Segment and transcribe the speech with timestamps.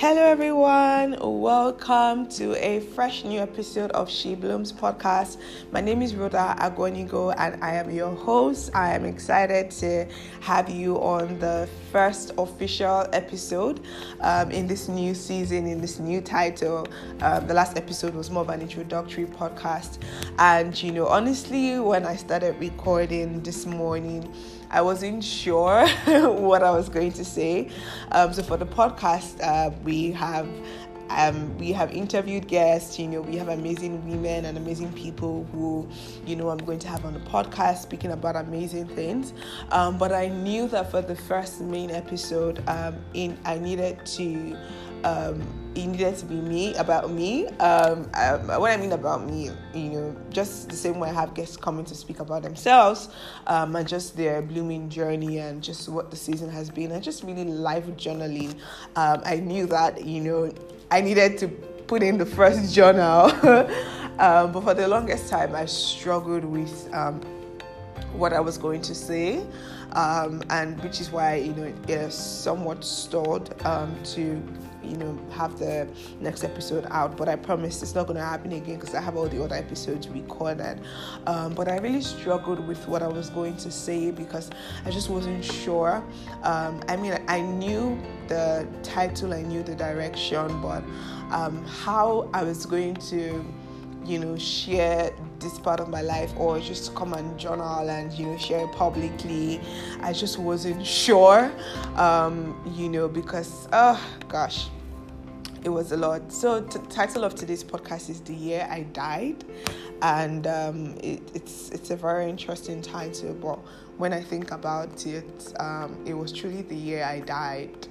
[0.00, 1.16] Hello, everyone.
[1.20, 5.38] Welcome to a fresh new episode of She Blooms podcast.
[5.72, 8.70] My name is Rhoda Agonigo, and I am your host.
[8.76, 10.06] I am excited to
[10.38, 13.80] have you on the first official episode
[14.20, 16.86] um, in this new season, in this new title.
[17.20, 19.98] Um, the last episode was more of an introductory podcast,
[20.38, 24.32] and you know, honestly, when I started recording this morning,
[24.70, 27.70] I wasn't sure what I was going to say.
[28.12, 30.48] Um, so for the podcast, uh, we have
[31.10, 35.88] um, we have interviewed guests, you know, we have amazing women and amazing people who,
[36.26, 39.32] you know, I'm going to have on the podcast speaking about amazing things.
[39.70, 44.56] Um, but I knew that for the first main episode, um, in I needed to
[45.04, 45.42] um,
[45.74, 47.46] it needed to be me about me.
[47.58, 51.34] Um, um, what I mean about me, you know, just the same way I have
[51.34, 53.08] guests coming to speak about themselves
[53.46, 57.22] um, and just their blooming journey and just what the season has been and just
[57.22, 58.54] really life journaling.
[58.96, 60.52] Um, I knew that, you know,
[60.90, 63.30] I needed to put in the first journal,
[64.18, 67.20] um, but for the longest time, I struggled with um,
[68.12, 69.44] what I was going to say.
[69.92, 74.38] Um, and which is why you know it is somewhat stored um, to
[74.88, 75.86] you know have the
[76.20, 79.16] next episode out but i promise it's not going to happen again because i have
[79.16, 80.80] all the other episodes recorded.
[81.26, 84.50] Um, but i really struggled with what i was going to say because
[84.84, 86.02] i just wasn't sure.
[86.42, 90.82] Um, i mean i knew the title i knew the direction but
[91.30, 93.44] um, how i was going to
[94.08, 98.26] you know share this part of my life or just come and journal and you
[98.26, 99.60] know share it publicly
[100.00, 101.52] i just wasn't sure
[101.96, 104.68] um, you know because oh gosh
[105.64, 106.32] it was a lot.
[106.32, 109.44] So, the title of today's podcast is "The Year I Died,"
[110.02, 113.34] and um, it, it's it's a very interesting title.
[113.34, 113.58] But
[113.98, 117.88] when I think about it, um, it was truly the year I died.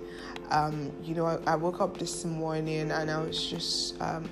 [0.49, 4.29] Um, you know, I, I, woke up this morning and I was just um,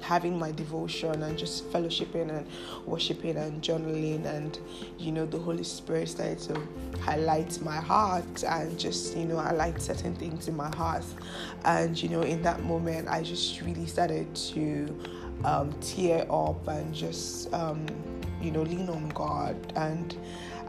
[0.00, 2.46] having my devotion and just fellowshipping and
[2.86, 4.58] worshiping and journaling and
[4.98, 6.60] you know the holy spirit started to
[7.00, 11.04] highlight my heart and just you know i like certain things in my heart.
[11.64, 14.98] And you know in that moment i just really started to
[15.44, 17.86] um, tear up and just um,
[18.40, 19.72] you know lean on god.
[19.76, 20.16] And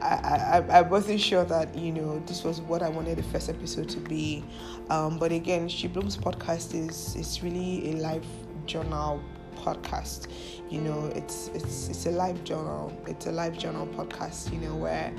[0.01, 3.49] I, I, I wasn't sure that you know this was what I wanted the first
[3.49, 4.43] episode to be,
[4.89, 8.25] um, but again, She Blooms podcast is is really a life
[8.65, 9.21] journal
[9.55, 10.27] podcast.
[10.69, 12.91] You know it's it's it's a live journal.
[13.07, 15.13] It's a live journal podcast you know where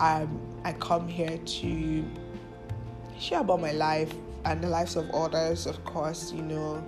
[0.00, 0.26] i
[0.64, 2.04] i come here to
[3.18, 4.12] share about my life
[4.44, 6.84] and the lives of others of course you know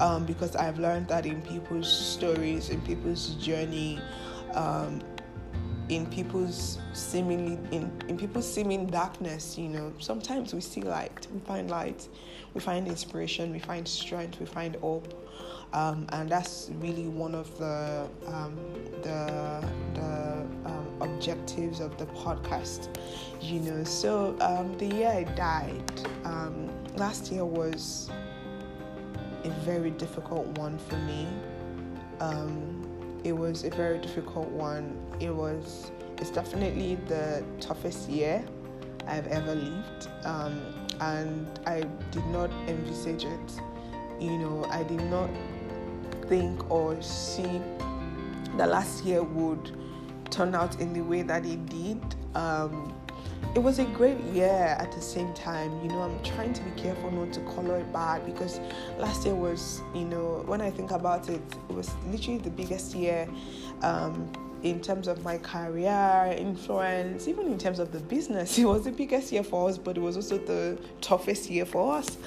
[0.00, 4.00] um, because i've learned that in people's stories in people's journey
[4.54, 5.00] um,
[5.88, 11.40] in people's seemingly in, in people's seeming darkness you know sometimes we see light we
[11.40, 12.08] find light
[12.54, 15.27] we find inspiration we find strength we find hope
[15.72, 18.56] um, and that's really one of the um,
[19.02, 19.64] the,
[19.94, 22.88] the um, objectives of the podcast
[23.40, 28.10] you know so um, the year i died um, last year was
[29.44, 31.26] a very difficult one for me
[32.20, 32.78] um,
[33.24, 34.96] it was a very difficult one.
[35.20, 38.44] It was, it's definitely the toughest year
[39.06, 40.08] I've ever lived.
[40.24, 40.60] Um,
[41.00, 43.60] and I did not envisage it.
[44.20, 45.30] You know, I did not
[46.28, 47.60] think or see
[48.56, 49.72] that last year would
[50.30, 52.00] turn out in the way that it did.
[52.34, 52.94] Um,
[53.54, 55.80] it was a great year at the same time.
[55.82, 58.60] You know, I'm trying to be careful not to color it bad because
[58.98, 62.94] last year was, you know, when I think about it, it was literally the biggest
[62.94, 63.28] year
[63.82, 64.30] um,
[64.62, 68.58] in terms of my career, influence, even in terms of the business.
[68.58, 71.96] It was the biggest year for us, but it was also the toughest year for
[71.96, 72.18] us.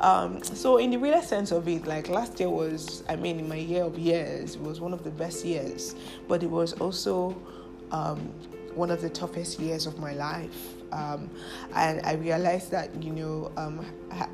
[0.00, 3.48] Um, so, in the real sense of it, like last year was, I mean, in
[3.48, 5.94] my year of years, it was one of the best years,
[6.28, 7.36] but it was also.
[7.90, 8.32] Um,
[8.78, 10.74] one of the toughest years of my life.
[10.92, 11.28] Um,
[11.74, 13.84] and I realized that, you know, um,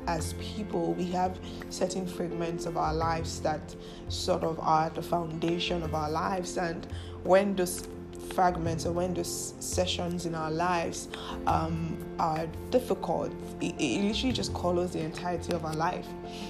[0.07, 1.37] as people, we have
[1.69, 3.75] certain fragments of our lives that
[4.07, 6.57] sort of are the foundation of our lives.
[6.57, 6.87] And
[7.25, 7.87] when those
[8.33, 11.07] fragments or when those sessions in our lives
[11.47, 13.31] um, are difficult,
[13.61, 16.07] it, it, literally just colors the entirety of our life,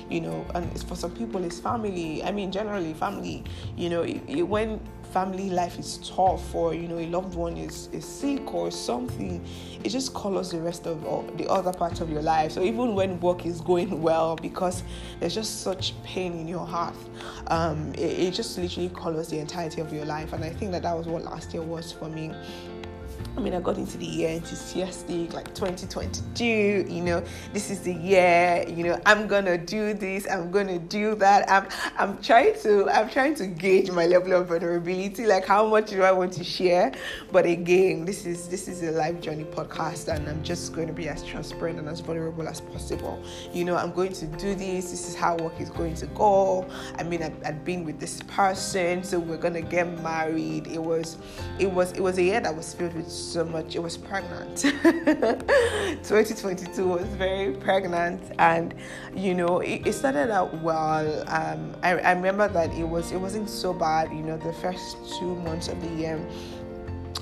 [0.10, 0.46] you know.
[0.54, 2.24] And for some people, it's family.
[2.24, 3.44] I mean, generally, family.
[3.78, 4.80] You know, it, it, when
[5.16, 9.42] family life is tough or you know a loved one is, is sick or something
[9.82, 11.02] it just colors the rest of
[11.38, 12.52] the other parts of your life.
[12.52, 14.84] So even when work is going well because
[15.22, 16.96] there's just such pain in your heart
[17.48, 20.34] um, it, it just literally colors the entirety of your life.
[20.34, 22.34] And i think that that was what last year was for me
[23.38, 26.86] I mean, I got into the year enthusiastic, like 2022.
[26.88, 28.64] You know, this is the year.
[28.68, 30.26] You know, I'm gonna do this.
[30.30, 31.50] I'm gonna do that.
[31.52, 31.68] I'm,
[31.98, 35.26] I'm trying to, I'm trying to gauge my level of vulnerability.
[35.26, 36.94] Like, how much do I want to share?
[37.32, 40.94] But again, this is this is a life journey podcast, and I'm just going to
[40.94, 43.22] be as transparent and as vulnerable as possible.
[43.52, 44.92] You know, I'm going to do this.
[44.92, 46.66] This is how work is going to go.
[46.98, 50.68] I mean, I'd, I'd been with this person, so we're gonna get married.
[50.68, 51.18] It was,
[51.60, 53.76] it was, it was a year that was filled with so much.
[53.76, 54.58] It was pregnant.
[56.04, 58.74] 2022 was very pregnant, and
[59.16, 61.24] you know, it, it started out well.
[61.28, 64.12] Um, I, I remember that it was it wasn't so bad.
[64.12, 66.20] You know, the first two months of the year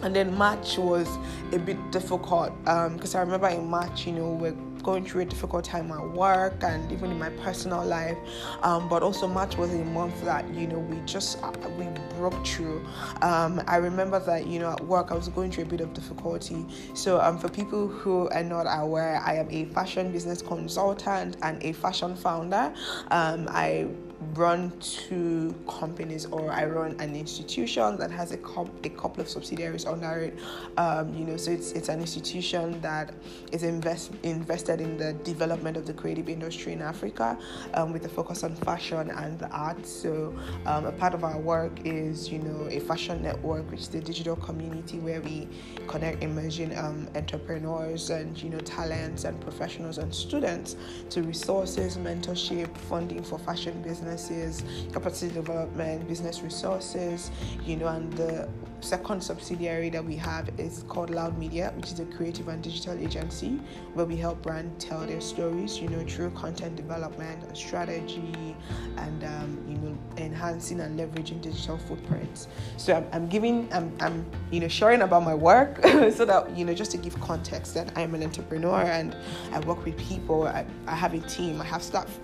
[0.04, 1.08] and then March was
[1.54, 5.26] a bit difficult because um, I remember in March, you know, we're going through a
[5.26, 8.18] difficult time at work and even in my personal life.
[8.62, 11.88] Um, but also March was a month that you know we just uh, we
[12.18, 12.86] broke through.
[13.22, 15.94] Um, I remember that you know at work I was going through a bit of
[15.94, 16.66] difficulty.
[16.94, 21.64] So um, for people who are not aware, I am a fashion business consultant and
[21.64, 22.74] a fashion founder.
[23.12, 23.88] Um, I
[24.36, 29.86] run two companies or I run an institution that has a, a couple of subsidiaries
[29.86, 30.40] under it.
[30.78, 33.14] Um, you know, so it's it's an institution that
[33.52, 37.38] is invest invested in the development of the creative industry in Africa
[37.74, 39.90] um, with a focus on fashion and the arts.
[39.90, 40.34] So
[40.66, 44.02] um, a part of our work is you know a fashion network, which is the
[44.02, 45.48] digital community where we
[45.88, 50.76] connect emerging um, entrepreneurs and you know talents and professionals and students
[51.10, 57.32] to resources, mentorship, funding for fashion business businesses, capacity development, business resources,
[57.66, 58.48] you know, and the
[58.82, 62.98] second subsidiary that we have is called Loud Media, which is a creative and digital
[63.00, 63.60] agency
[63.94, 68.56] where we help brands tell their stories, you know, through content development and strategy
[68.98, 72.48] and, um, you know, enhancing and leveraging digital footprints.
[72.78, 76.66] So I'm, I'm giving, I'm, I'm, you know, sharing about my work so that, you
[76.66, 79.16] know, just to give context that I'm an entrepreneur and
[79.54, 82.20] I work with people, I, I have a team, I have staff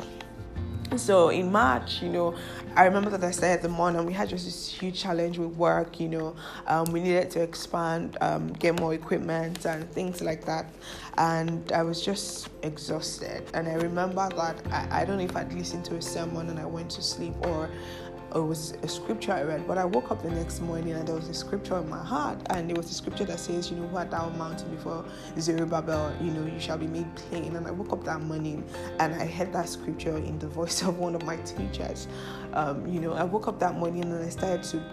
[0.98, 2.36] so in March, you know,
[2.76, 6.00] I remember that I started the and we had just this huge challenge with work,
[6.00, 6.36] you know.
[6.68, 10.66] Um, we needed to expand, um, get more equipment and things like that.
[11.18, 13.44] And I was just exhausted.
[13.54, 16.60] And I remember that I, I don't know if I'd listened to a sermon and
[16.60, 17.70] I went to sleep or
[18.36, 21.16] it was a scripture I read, but I woke up the next morning and there
[21.16, 23.88] was a scripture in my heart, and it was a scripture that says, you know,
[23.88, 25.04] what thou mountain before
[25.40, 27.56] Zerubbabel, you know, you shall be made plain.
[27.56, 28.64] And I woke up that morning
[29.00, 32.08] and I heard that scripture in the voice of one of my teachers.
[32.54, 34.84] Um, you know, I woke up that morning and I started to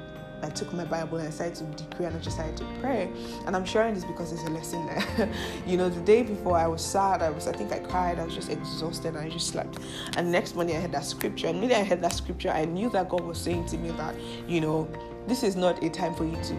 [0.42, 3.10] I took my Bible and I started to decree and I just started to pray.
[3.46, 5.30] And I'm sharing this because there's a lesson there.
[5.66, 8.24] you know, the day before I was sad, I was I think I cried, I
[8.24, 9.78] was just exhausted and I just slept.
[10.16, 11.48] And next morning I had that scripture.
[11.48, 14.14] And immediately I had that scripture, I knew that God was saying to me that,
[14.46, 14.88] you know,
[15.26, 16.54] this is not a time for you to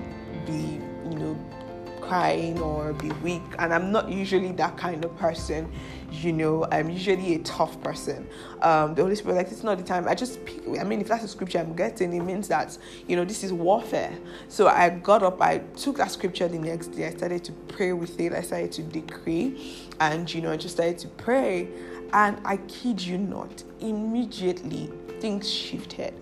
[0.45, 1.37] be, you know,
[2.07, 3.43] crying or be weak.
[3.59, 5.71] And I'm not usually that kind of person,
[6.11, 8.27] you know, I'm usually a tough person.
[8.61, 10.07] Um, the Holy Spirit, like, it's not the time.
[10.07, 12.77] I just pick, I mean, if that's a scripture I'm getting, it means that,
[13.07, 14.17] you know, this is warfare.
[14.47, 17.93] So I got up, I took that scripture the next day, I started to pray
[17.93, 21.67] with it, I started to decree, and, you know, I just started to pray.
[22.13, 24.89] And I kid you not, immediately
[25.19, 26.13] things shifted.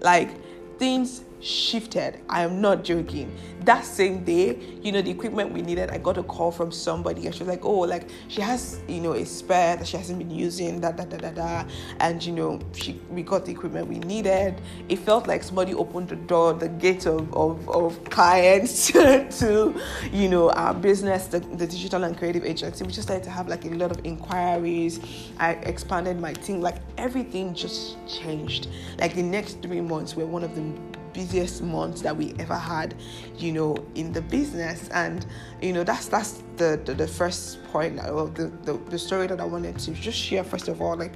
[0.00, 0.30] Like,
[0.78, 2.20] things shifted.
[2.28, 3.36] I am not joking.
[3.64, 7.26] That same day, you know, the equipment we needed, I got a call from somebody
[7.26, 10.18] and she was like, oh, like she has, you know, a spare that she hasn't
[10.18, 11.64] been using, da da da da da.
[12.00, 14.60] And you know, she we got the equipment we needed.
[14.88, 19.80] It felt like somebody opened the door, the gate of, of, of clients to,
[20.12, 22.84] you know, our business, the, the digital and creative agency.
[22.84, 25.00] We just started to have like a lot of inquiries.
[25.38, 28.68] I expanded my team, like everything just changed.
[28.98, 32.94] Like the next three months were one of the busiest months that we ever had,
[33.36, 34.88] you know, in the business.
[34.90, 35.24] And
[35.60, 39.40] you know, that's that's the the, the first point of the, the the story that
[39.40, 40.44] I wanted to just share.
[40.44, 41.14] First of all, like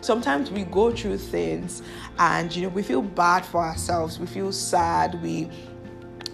[0.00, 1.82] sometimes we go through things
[2.18, 5.50] and you know we feel bad for ourselves we feel sad we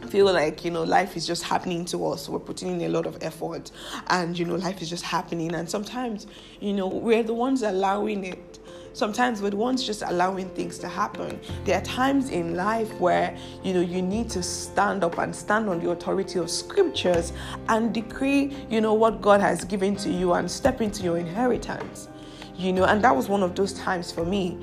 [0.08, 3.06] feel like you know life is just happening to us we're putting in a lot
[3.06, 3.70] of effort
[4.08, 6.26] and you know life is just happening and sometimes
[6.60, 8.51] you know we're the ones allowing it
[8.92, 11.40] sometimes we're ones just allowing things to happen.
[11.64, 15.68] There are times in life where you know you need to stand up and stand
[15.68, 17.32] on the authority of scriptures
[17.68, 22.08] and decree, you know, what God has given to you and step into your inheritance.
[22.56, 24.58] You know, and that was one of those times for me.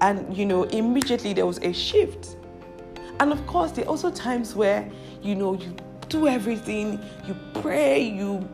[0.00, 2.36] And you know, immediately there was a shift.
[3.20, 4.90] And of course, there are also times where,
[5.22, 5.76] you know, you
[6.14, 8.48] do everything, you pray, you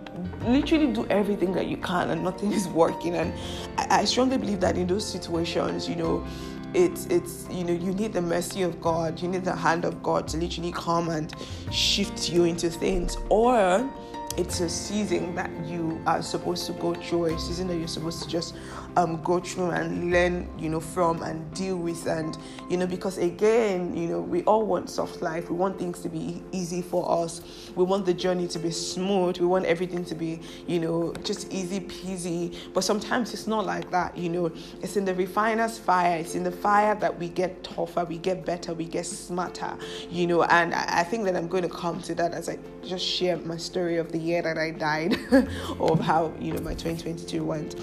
[0.47, 3.15] literally do everything that you can and nothing is working.
[3.17, 3.33] And
[3.77, 6.27] I, I strongly believe that in those situations, you know,
[6.73, 9.21] it's it's you know you need the mercy of god.
[9.21, 11.35] You need the hand of god to literally come and
[11.73, 13.17] shift you into things.
[13.29, 13.91] Or
[14.37, 18.23] it's a season that you are supposed to go through a season that you're supposed
[18.23, 18.55] to just
[18.97, 22.07] um, go through and learn you know from and deal with.
[22.07, 22.37] And
[22.69, 25.51] you know because again you know we all want soft life.
[25.51, 27.41] We want things to be easy for us.
[27.75, 29.39] We want the journey to be smooth.
[29.39, 32.57] We want everything to be you know just easy peasy.
[32.75, 34.53] But sometimes it's not like that you know.
[34.83, 36.19] It's in the refiner's fire.
[36.19, 39.77] It's in the fire that we get tougher we get better we get smarter
[40.11, 40.43] you know.
[40.45, 43.57] And I, think that i'm going to come to that as i just share my
[43.57, 45.17] story of the year that i died
[45.81, 47.75] of how you know my 2022 went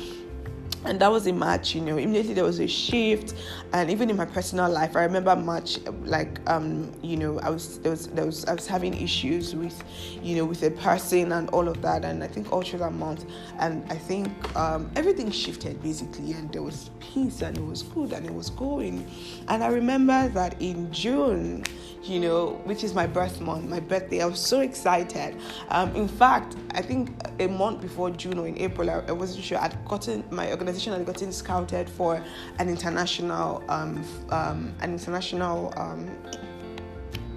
[0.87, 1.97] and that was in March, you know.
[1.97, 3.33] Immediately there was a shift,
[3.73, 7.79] and even in my personal life, I remember March, like, um, you know, I was
[7.79, 9.83] there was there was I was having issues with,
[10.23, 12.93] you know, with a person and all of that, and I think all through that
[12.93, 13.25] month,
[13.59, 18.13] and I think um, everything shifted basically, and there was peace, and it was good,
[18.13, 19.05] and it was going,
[19.49, 21.63] and I remember that in June,
[22.03, 24.21] you know, which is my birth month, my birthday.
[24.21, 25.35] I was so excited.
[25.69, 29.43] Um, in fact, I think a month before June or in April, I, I wasn't
[29.43, 29.57] sure.
[29.57, 32.23] I'd gotten my organization had gotten scouted for
[32.59, 36.09] an international, um, um, an international um,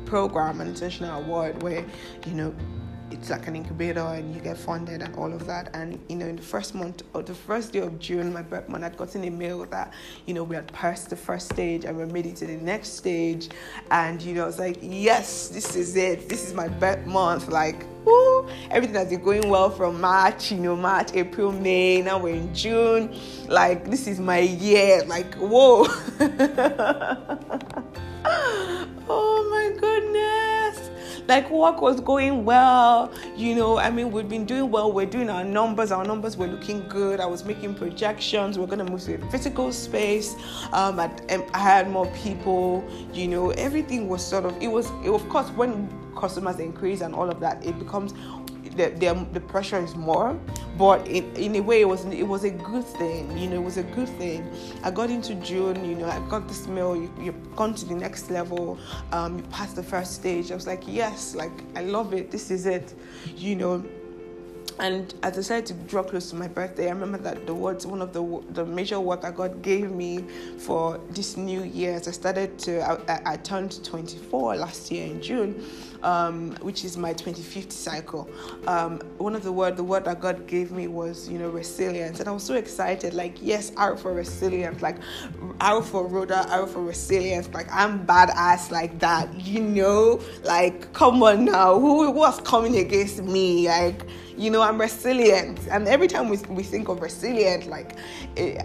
[0.05, 1.85] program, an international award where,
[2.27, 2.55] you know,
[3.21, 5.69] it's like an incubator and you get funded and all of that.
[5.75, 8.67] And you know, in the first month or the first day of June, my birth
[8.69, 9.93] month, I'd gotten a mail that
[10.25, 12.97] you know we had passed the first stage and we're made it to the next
[12.97, 13.51] stage.
[13.91, 16.31] And you know, it's like, yes, this is it.
[16.31, 17.49] This is my birth month.
[17.49, 20.51] Like, woo, everything has been going well from March.
[20.51, 22.01] You know, March, April, May.
[22.01, 23.15] Now we're in June.
[23.49, 25.05] Like, this is my year.
[25.05, 25.85] Like, whoa.
[29.09, 30.91] oh my goodness
[31.31, 35.31] like work was going well you know i mean we've been doing well we're doing
[35.31, 39.01] our numbers our numbers were looking good i was making projections we're going to move
[39.01, 40.35] to a physical space
[40.73, 41.09] um, I,
[41.55, 45.49] I had more people you know everything was sort of it was it, of course
[45.51, 48.13] when customers increase and all of that it becomes
[48.77, 50.39] the, the, the pressure is more
[50.79, 53.65] but in, in a way it was it was a good thing you know it
[53.65, 54.49] was a good thing.
[54.83, 57.95] I got into june you know i got this mail you, you've gone to the
[57.95, 58.79] next level
[59.13, 60.51] um, you passed the first stage.
[60.51, 62.95] I was like yes like i love it this is it
[63.37, 63.85] you know
[64.81, 68.01] and I decided to draw close to my birthday, I remember that the words, one
[68.01, 70.25] of the the major work that God gave me
[70.59, 75.21] for this new year, as I started to, I, I turned 24 last year in
[75.21, 75.63] June,
[76.03, 78.31] um, which is my 25th cycle.
[78.67, 82.19] Um, one of the word, the word that God gave me was, you know, resilience,
[82.21, 83.13] and I was so excited.
[83.13, 84.97] Like, yes, R for resilience, like
[85.61, 87.49] R for Rhoda, R for resilience.
[87.53, 90.21] Like, I'm badass like that, you know.
[90.43, 93.69] Like, come on now, who was coming against me?
[93.69, 94.07] Like
[94.41, 95.61] you know i'm resilient.
[95.71, 97.97] And every time we, we think of resilient like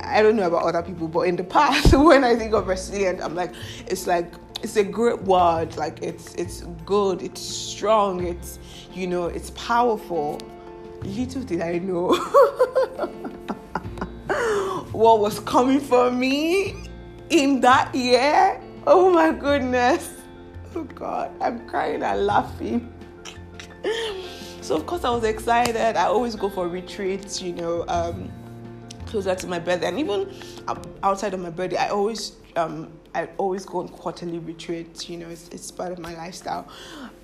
[0.02, 3.22] i don't know about other people but in the past when i think of resilient
[3.22, 3.54] i'm like
[3.88, 4.34] it's like
[4.66, 5.78] it's a great word.
[5.78, 7.22] Like it's it's good.
[7.22, 8.26] It's strong.
[8.26, 8.58] It's
[8.94, 10.40] you know it's powerful.
[11.04, 12.16] Little did i know
[14.92, 16.76] what was coming for me
[17.30, 18.60] in that year.
[18.88, 20.10] Oh my goodness.
[20.76, 22.94] Oh god i'm crying and laughing
[24.66, 25.96] so of course I was excited.
[25.96, 28.32] I always go for retreats, you know, um,
[29.06, 30.34] closer to my birthday, and even
[31.04, 35.08] outside of my birthday, I always um, I always go on quarterly retreats.
[35.08, 36.68] You know, it's, it's part of my lifestyle.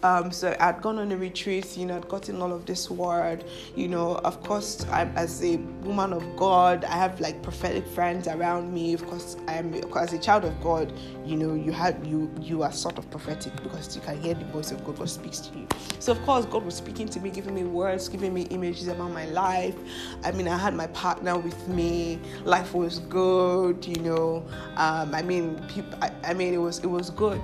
[0.04, 3.44] Um, so I'd gone on a retreat, you know, I'd gotten all of this word,
[3.76, 8.28] you know, of course, I'm as a woman of God, I have like prophetic friends
[8.28, 8.94] around me.
[8.94, 10.92] Of course, I'm as a child of God,
[11.24, 14.46] you know, you had you you are sort of prophetic because you can hear the
[14.46, 15.68] voice of God what speaks to you.
[16.00, 19.12] So of course, God was speaking to me, giving me words, giving me images about
[19.12, 19.76] my life.
[20.24, 22.20] I mean, I had my partner with me.
[22.44, 24.46] Life was good, you know.
[24.78, 27.42] Um, I mean, people, I, I mean, it was it was good.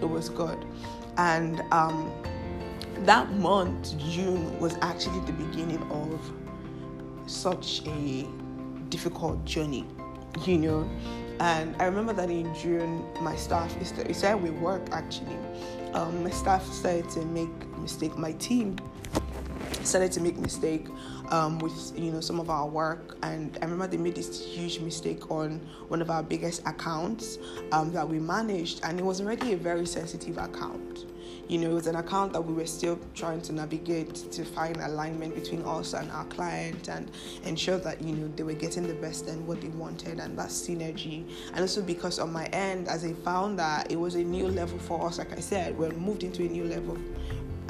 [0.00, 0.58] It was good.
[1.16, 2.12] And um,
[3.00, 6.20] that month, June, was actually the beginning of
[7.26, 8.26] such a
[8.88, 9.86] difficult journey,
[10.44, 10.90] you know.
[11.40, 15.38] And I remember that in June, my staff, it started with work actually.
[15.94, 17.48] Um, my staff started to make
[17.78, 18.16] mistake.
[18.18, 18.76] My team
[19.82, 20.86] started to make mistake
[21.30, 24.80] um, with you know some of our work and I remember they made this huge
[24.80, 27.38] mistake on one of our biggest accounts
[27.72, 31.06] um, that we managed and it was already a very sensitive account
[31.50, 34.76] you know, it was an account that we were still trying to navigate to find
[34.76, 37.10] alignment between us and our client and
[37.42, 40.50] ensure that, you know, they were getting the best and what they wanted and that
[40.50, 41.28] synergy.
[41.48, 45.04] And also because on my end, as a founder, it was a new level for
[45.04, 45.18] us.
[45.18, 46.96] Like I said, we moved into a new level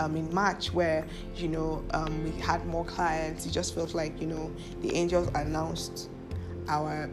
[0.00, 3.46] um, in March where you know um, we had more clients.
[3.46, 6.08] It just felt like you know the angels announced
[6.68, 7.10] our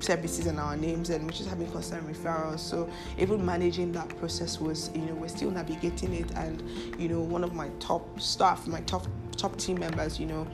[0.00, 2.88] services and our names and we're just having constant referrals so
[3.18, 6.62] even managing that process was you know we're still navigating it and
[6.98, 10.46] you know one of my top staff my top top team members you know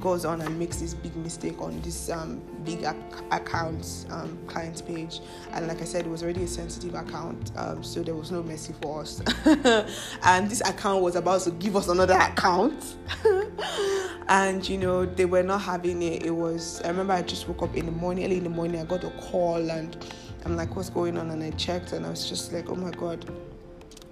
[0.00, 2.96] goes on and makes this big mistake on this um, big ac-
[3.30, 5.20] account um, client page.
[5.52, 8.42] And like i said it was already a sensitive account um, so there was no
[8.42, 9.22] mercy for us.
[10.22, 12.96] And this account was about to give us another account.
[14.28, 16.24] And you know they were not having it.
[16.24, 18.80] It was i remember i just woke up in the morning early in the morning
[18.80, 19.96] i got a call and
[20.44, 21.30] i'm like what's going on?
[21.30, 23.24] And i checked and i was just like oh my god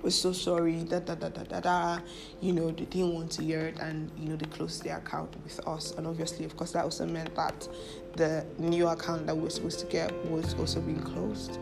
[0.04, 1.98] we're so sorry, da da da da da da.
[2.42, 5.34] You know, they didn't want to hear it, and you know, they closed their account
[5.42, 5.92] with us.
[5.92, 7.66] And obviously, of course, that also meant that
[8.14, 11.58] the new account that we were supposed to get was also being closed.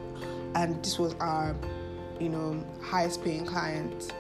[0.57, 1.55] And this was our,
[2.19, 4.13] you know, highest paying client.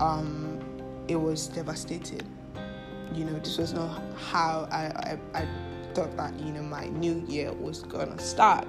[0.00, 0.60] Um,
[1.06, 2.28] it was devastating.
[3.14, 5.48] You know, this was not how I, I, I
[5.94, 8.66] thought that, you know, my new year was gonna start.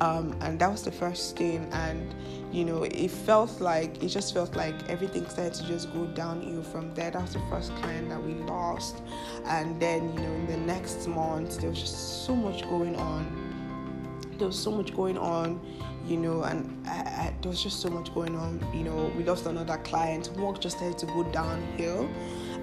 [0.00, 1.68] Um, and that was the first thing.
[1.72, 2.14] And
[2.52, 6.62] you know, it felt like it just felt like everything started to just go downhill
[6.62, 7.10] from there.
[7.10, 9.02] That was the first client that we lost,
[9.46, 13.38] and then you know, in the next month there was just so much going on.
[14.36, 15.60] There was so much going on,
[16.06, 18.60] you know, and I, I, there was just so much going on.
[18.74, 20.30] You know, we lost another client.
[20.36, 22.10] Work just started to go downhill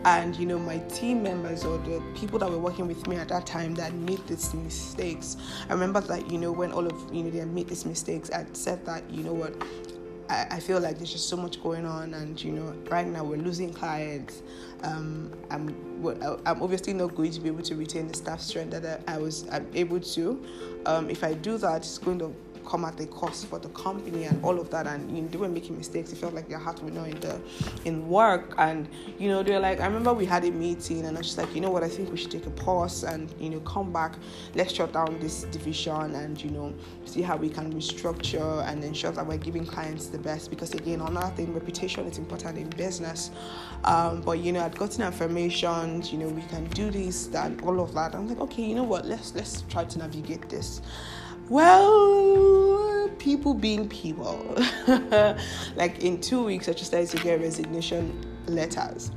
[0.05, 3.29] and you know my team members or the people that were working with me at
[3.29, 5.37] that time that made these mistakes.
[5.69, 8.45] I remember that you know when all of you know they made these mistakes i
[8.53, 9.53] said that you know what
[10.29, 13.23] I, I feel like there's just so much going on and you know right now
[13.23, 14.43] we're losing clients.
[14.83, 15.69] Um, I'm,
[16.45, 19.17] I'm obviously not going to be able to retain the staff strength that I, I
[19.17, 20.45] was I'm able to.
[20.85, 22.33] Um, if I do that it's going to
[22.69, 25.37] come at a cost for the company and all of that and you know, they
[25.37, 26.11] were making mistakes.
[26.13, 27.41] It felt like their heart were not in the
[27.85, 28.53] in work.
[28.57, 31.37] And you know they're like i remember we had a meeting and i was just
[31.37, 33.91] like you know what i think we should take a pause and you know come
[33.91, 34.15] back.
[34.53, 36.73] Let's shut down this division and you know
[37.05, 40.49] see how we can restructure and ensure that we're giving clients the best.
[40.49, 43.31] Because again another thing reputation is important in business.
[43.83, 47.79] Um, but you know i'd gotten affirmations you know we can do this that all
[47.79, 48.13] of that.
[48.13, 50.81] I'm like okay you know what let's let's try to navigate this
[51.49, 54.55] well, people being people.
[55.75, 59.11] like in two weeks, I just started to get resignation letters.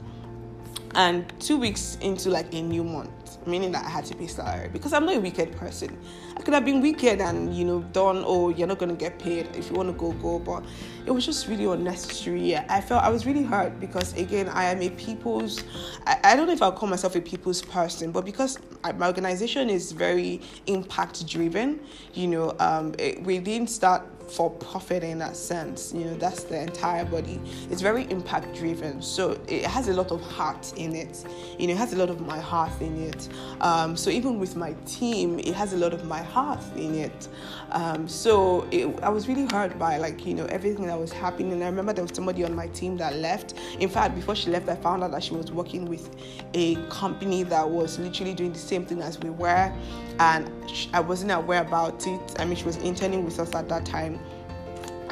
[0.95, 4.69] And two weeks into like a new month, meaning that I had to pay salary
[4.69, 5.99] because I'm not a wicked person.
[6.37, 8.23] I could have been wicked and you know done.
[8.27, 10.39] Oh, you're not gonna get paid if you want to go, go.
[10.39, 10.65] But
[11.07, 12.57] it was just really unnecessary.
[12.57, 15.63] I felt I was really hurt because again, I am a people's.
[16.07, 18.59] I, I don't know if I'll call myself a people's person, but because
[18.97, 21.81] my organization is very impact driven,
[22.15, 25.93] you know, um, it, we didn't start for profit in that sense.
[25.93, 27.41] You know, that's the entire body.
[27.71, 31.25] It's very impact driven, so it has a lot of heart in it.
[31.59, 33.29] You know, it has a lot of my heart in it.
[33.61, 37.29] Um, so even with my team, it has a lot of my heart in it.
[37.73, 41.53] Um, so it, I was really hurt by like you know everything that was happening.
[41.53, 43.55] And I remember there was somebody on my team that left.
[43.81, 46.15] In fact, before she left, I found out that she was working with
[46.55, 49.73] a company that was literally doing the same thing as we were,
[50.19, 50.51] and
[50.93, 52.21] I wasn't aware about it.
[52.39, 54.21] I mean, she was interning with us at that time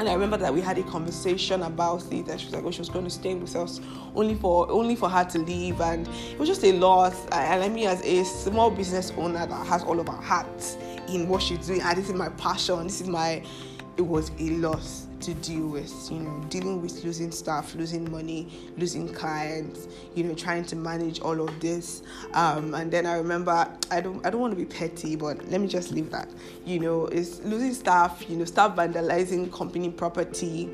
[0.00, 2.70] and I remember that we had a conversation about it, and she was like, "Oh,
[2.70, 3.82] she was going to stay with us
[4.14, 7.26] only for only for her to leave," and it was just a loss.
[7.32, 11.28] And I mean, as a small business owner that has all of her heart in
[11.28, 13.42] what she's doing, and this is my passion, this is my,
[13.98, 18.48] it was a loss to deal with, you know, dealing with losing staff, losing money,
[18.76, 22.02] losing clients, you know, trying to manage all of this.
[22.32, 25.60] Um, and then I remember, I don't, I don't want to be petty, but let
[25.60, 26.28] me just leave that.
[26.64, 30.70] You know, it's losing staff, you know, staff vandalizing company property,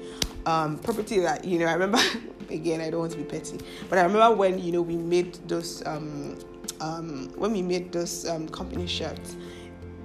[0.47, 1.67] um, property that you know.
[1.67, 1.99] I remember,
[2.51, 5.35] again, I don't want to be petty, but I remember when you know we made
[5.49, 6.39] those, um,
[6.81, 9.37] um, when we made those um, company shirts.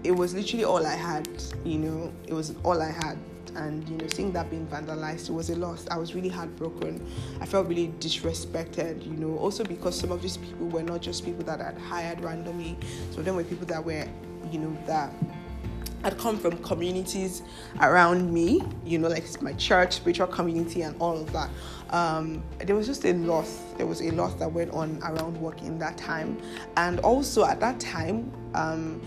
[0.03, 1.29] It was literally all I had,
[1.63, 2.11] you know.
[2.25, 3.19] It was all I had
[3.55, 7.05] and you know seeing that being vandalized was a loss i was really heartbroken
[7.39, 11.23] i felt really disrespected you know also because some of these people were not just
[11.25, 12.77] people that i'd hired randomly
[13.09, 14.05] some of them were people that were
[14.51, 15.13] you know that
[16.03, 17.43] had come from communities
[17.79, 21.49] around me, you know, like my church, spiritual community, and all of that.
[21.91, 23.61] Um, there was just a loss.
[23.77, 26.41] There was a loss that went on around work in that time,
[26.77, 29.01] and also at that time, um,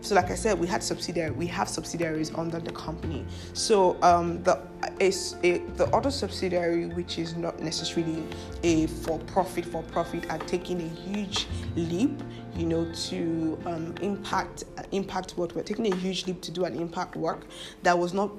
[0.00, 3.24] so like I said, we had subsidiary, we have subsidiaries under the company.
[3.52, 4.60] So um, the
[5.00, 8.22] a, the other subsidiary, which is not necessarily
[8.62, 12.22] a for profit for profit, are taking a huge leap,
[12.56, 16.76] you know, to um, impact impact what we're taking a huge leap to do an
[16.76, 17.46] impact work
[17.82, 18.30] that was not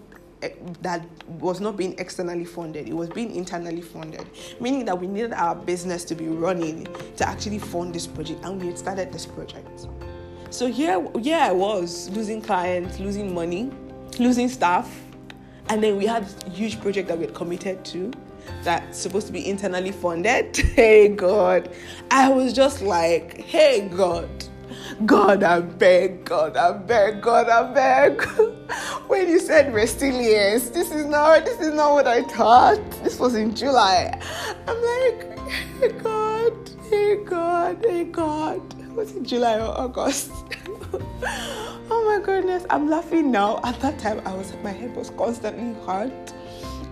[0.42, 0.50] eh,
[0.82, 4.26] that was not being externally funded it was being internally funded
[4.60, 8.60] meaning that we needed our business to be running to actually fund this project and
[8.62, 9.86] we started this project
[10.52, 13.72] So here, yeah, I was losing clients, losing money,
[14.18, 14.90] losing staff,
[15.70, 18.12] and then we had a huge project that we had committed to
[18.64, 20.58] that's supposed to be internally funded.
[20.76, 21.70] hey God,
[22.10, 24.28] I was just like, hey God,
[25.06, 28.20] God, I beg, God, I beg, God, I beg.
[29.08, 32.80] when you said resilience, this is not this is not what I thought.
[33.04, 34.20] This was in July.
[34.68, 35.40] I'm like,
[35.80, 38.79] hey God, hey God, hey God.
[39.00, 40.30] Was it July or August?
[41.24, 43.62] oh my goodness, I'm laughing now.
[43.64, 46.34] At that time, I was my head was constantly hurt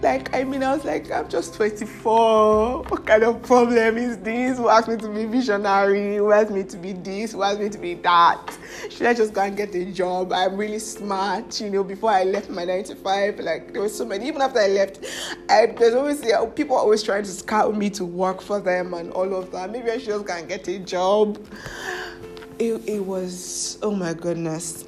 [0.02, 2.84] like, I mean, I was like, I'm just 24.
[2.84, 4.58] What kind of problem is this?
[4.58, 6.18] Who asked me to be visionary?
[6.18, 7.32] Who asked me to be this?
[7.32, 8.58] Who asked me to be that?
[8.90, 10.34] Should I just go and get a job?
[10.34, 11.84] I'm really smart, you know.
[11.84, 14.28] Before I left my 95, like, there was so many.
[14.28, 15.06] Even after I left,
[15.50, 19.12] I, there's always yeah, people always trying to scout me to work for them and
[19.12, 19.72] all of that.
[19.72, 21.40] Maybe I should just go and get a job.
[22.60, 24.87] It, it was, oh my goodness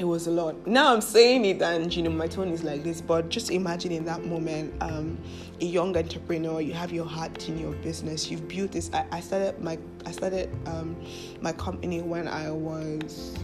[0.00, 0.66] it was a lot.
[0.66, 3.92] Now I'm saying it, and you know, my tone is like this, but just imagine
[3.92, 5.18] in that moment, um,
[5.60, 8.90] a young entrepreneur, you have your heart in your business, you've built this.
[8.92, 10.96] I, I started my I started um,
[11.40, 13.36] my company when I was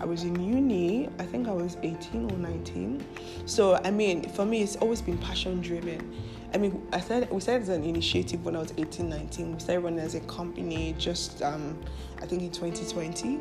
[0.00, 1.08] I was in uni.
[1.18, 3.04] I think I was 18 or 19.
[3.46, 6.14] So I mean, for me, it's always been passion driven.
[6.54, 9.52] I mean, I started, we started as an initiative when I was 18, 19.
[9.52, 11.78] We started running as a company just, um,
[12.22, 13.40] I think, in 2020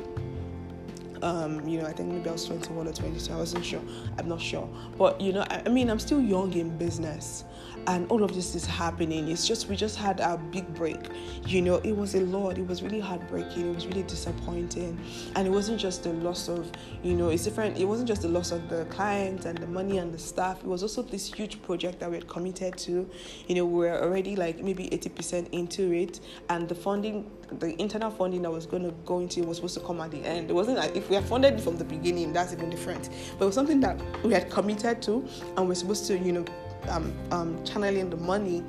[1.23, 3.34] um, you know, I think maybe I was 21 or 22.
[3.34, 3.82] I wasn't sure.
[4.17, 4.69] I'm not sure.
[4.97, 7.43] But, you know, I, I mean, I'm still young in business
[7.88, 9.30] and all of this is happening.
[9.30, 10.99] It's just, we just had our big break.
[11.45, 12.58] You know, it was a lot.
[12.58, 13.69] It was really heartbreaking.
[13.69, 14.99] It was really disappointing.
[15.36, 16.69] And it wasn't just the loss of,
[17.01, 17.77] you know, it's different.
[17.77, 20.60] It wasn't just the loss of the clients and the money and the staff.
[20.60, 23.10] It was also this huge project that we had committed to.
[23.47, 26.19] You know, we are already like maybe 80% into it.
[26.49, 29.75] And the funding, the internal funding that was going to go into it was supposed
[29.75, 30.49] to come at the end.
[30.49, 33.10] It wasn't like we had funded from the beginning, that's even different.
[33.38, 36.46] But it was something that we had committed to and we're supposed to, you know,
[36.89, 38.63] um, um, channeling the money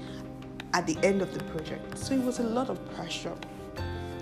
[0.75, 1.99] at the end of the project.
[1.99, 3.37] So it was a lot of pressure.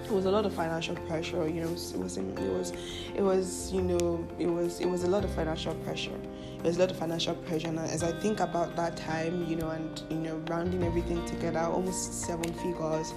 [0.04, 1.48] It was a lot of financial pressure.
[1.48, 2.72] You know, it was it was it was,
[3.16, 6.14] it was you know it was it was a lot of financial pressure.
[6.58, 7.68] It was a lot of financial pressure.
[7.68, 11.58] And as I think about that time, you know, and you know, rounding everything together,
[11.58, 13.12] almost seven figures,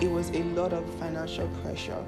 [0.00, 2.04] it was a lot of financial pressure,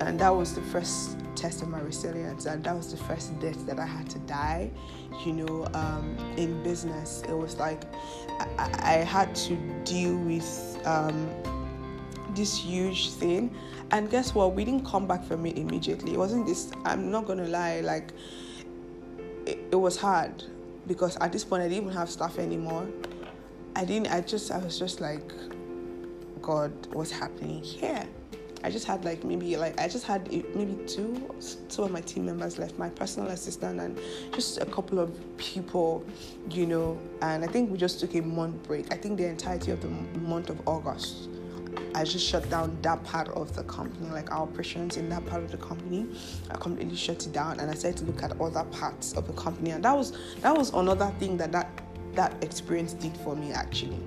[0.00, 3.66] and that was the first test of my resilience, and that was the first death
[3.66, 4.70] that I had to die.
[5.24, 7.82] You know, um, in business, it was like
[8.58, 11.28] I, I had to deal with um,
[12.34, 13.54] this huge thing,
[13.90, 14.54] and guess what?
[14.54, 16.12] We didn't come back from it immediately.
[16.12, 16.70] It wasn't this.
[16.84, 18.12] I'm not gonna lie, like
[19.46, 20.44] it, it was hard
[20.86, 22.86] because at this point I didn't even have staff anymore.
[23.74, 24.08] I didn't.
[24.08, 24.50] I just.
[24.50, 25.32] I was just like,
[26.42, 28.06] God, what's happening here?
[28.62, 31.30] I just had like maybe like I just had maybe two
[31.68, 33.98] two of my team members left, my personal assistant and
[34.32, 36.04] just a couple of people,
[36.50, 36.98] you know.
[37.22, 38.92] And I think we just took a month break.
[38.92, 39.88] I think the entirety of the
[40.20, 41.28] month of August.
[41.94, 45.42] I just shut down that part of the company, like our operations in that part
[45.42, 46.06] of the company.
[46.50, 49.32] I completely shut it down, and I started to look at other parts of the
[49.32, 51.70] company, and that was that was another thing that that
[52.14, 54.00] that experience did for me actually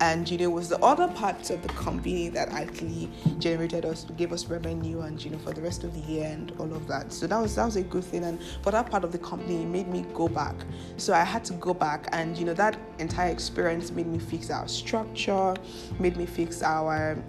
[0.00, 4.06] and you know it was the other parts of the company that actually generated us
[4.16, 6.86] gave us revenue and you know for the rest of the year and all of
[6.86, 7.12] that.
[7.12, 8.24] So that was that was a good thing.
[8.24, 10.54] And for that part of the company it made me go back.
[10.96, 14.50] So i had to go back and you know that entire experience made me fix
[14.50, 15.54] our structure
[15.98, 17.22] made me fix our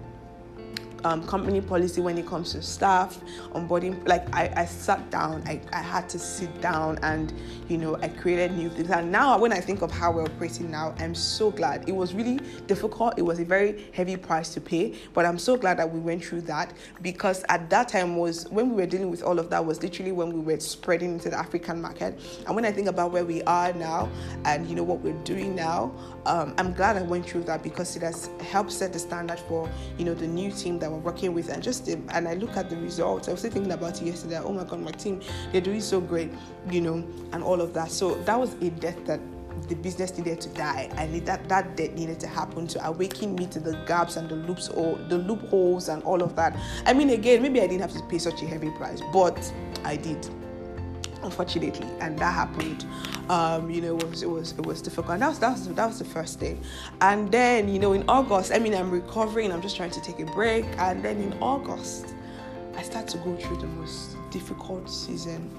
[1.04, 3.20] um, company policy when it comes to staff
[3.52, 7.32] onboarding like I, I sat down I, I had to sit down and
[7.68, 8.90] you know I created new things.
[8.90, 11.88] And now when I think of how we're operating now I'm so glad.
[11.88, 13.18] It was really difficult.
[13.18, 16.24] It was a very heavy price to pay but I'm so glad that we went
[16.24, 19.64] through that because at that time was when we were dealing with all of that
[19.64, 22.18] was literally when we were spreading into the African market.
[22.46, 24.08] And when I think about where we are now
[24.44, 25.92] and you know what we're doing now
[26.26, 29.70] um, I'm glad I went through that because it has helped set the standard for
[29.96, 32.70] you know the new team that we're working with and just and I look at
[32.70, 33.28] the results.
[33.28, 34.40] I was thinking about it yesterday.
[34.42, 35.20] Oh my god, my team,
[35.52, 36.30] they're doing so great,
[36.70, 37.90] you know, and all of that.
[37.90, 39.20] So that was a death that
[39.68, 40.88] the business needed to die.
[41.10, 44.36] Need that that death needed to happen to awaken me to the gaps and the
[44.36, 46.56] loops or the loopholes and all of that.
[46.86, 49.52] I mean again, maybe I didn't have to pay such a heavy price, but
[49.84, 50.28] I did
[51.22, 52.84] unfortunately, and that happened.
[53.28, 55.14] Um, you know, it was it was it was difficult.
[55.14, 56.62] And that was that was that was the first thing.
[57.00, 59.52] And then you know, in August, I mean, I'm recovering.
[59.52, 60.64] I'm just trying to take a break.
[60.78, 62.14] And then in August,
[62.76, 65.50] I start to go through the most difficult season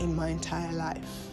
[0.00, 1.30] in my entire life,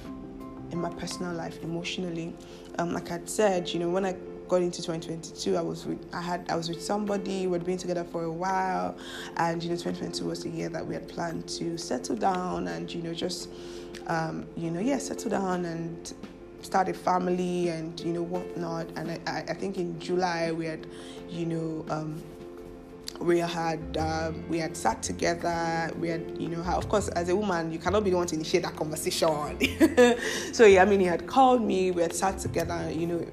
[0.71, 2.33] in my personal life, emotionally.
[2.79, 4.15] Um, like I said, you know, when I
[4.47, 7.47] got into 2022, I was with I had I was with somebody.
[7.47, 8.97] We'd been together for a while,
[9.37, 12.93] and you know 2022 was the year that we had planned to settle down and
[12.93, 13.49] you know just
[14.07, 16.13] um, you know yeah settle down and
[16.61, 18.87] start a family and you know whatnot.
[18.95, 20.87] And I, I think in July we had
[21.29, 21.85] you know.
[21.89, 22.21] Um,
[23.19, 25.91] we had um, we had sat together.
[25.97, 28.35] We had you know of course as a woman you cannot be the one to
[28.35, 29.57] initiate that conversation.
[30.53, 31.89] so yeah, I mean he had called me.
[31.89, 32.91] We had sat together.
[32.91, 33.25] You know,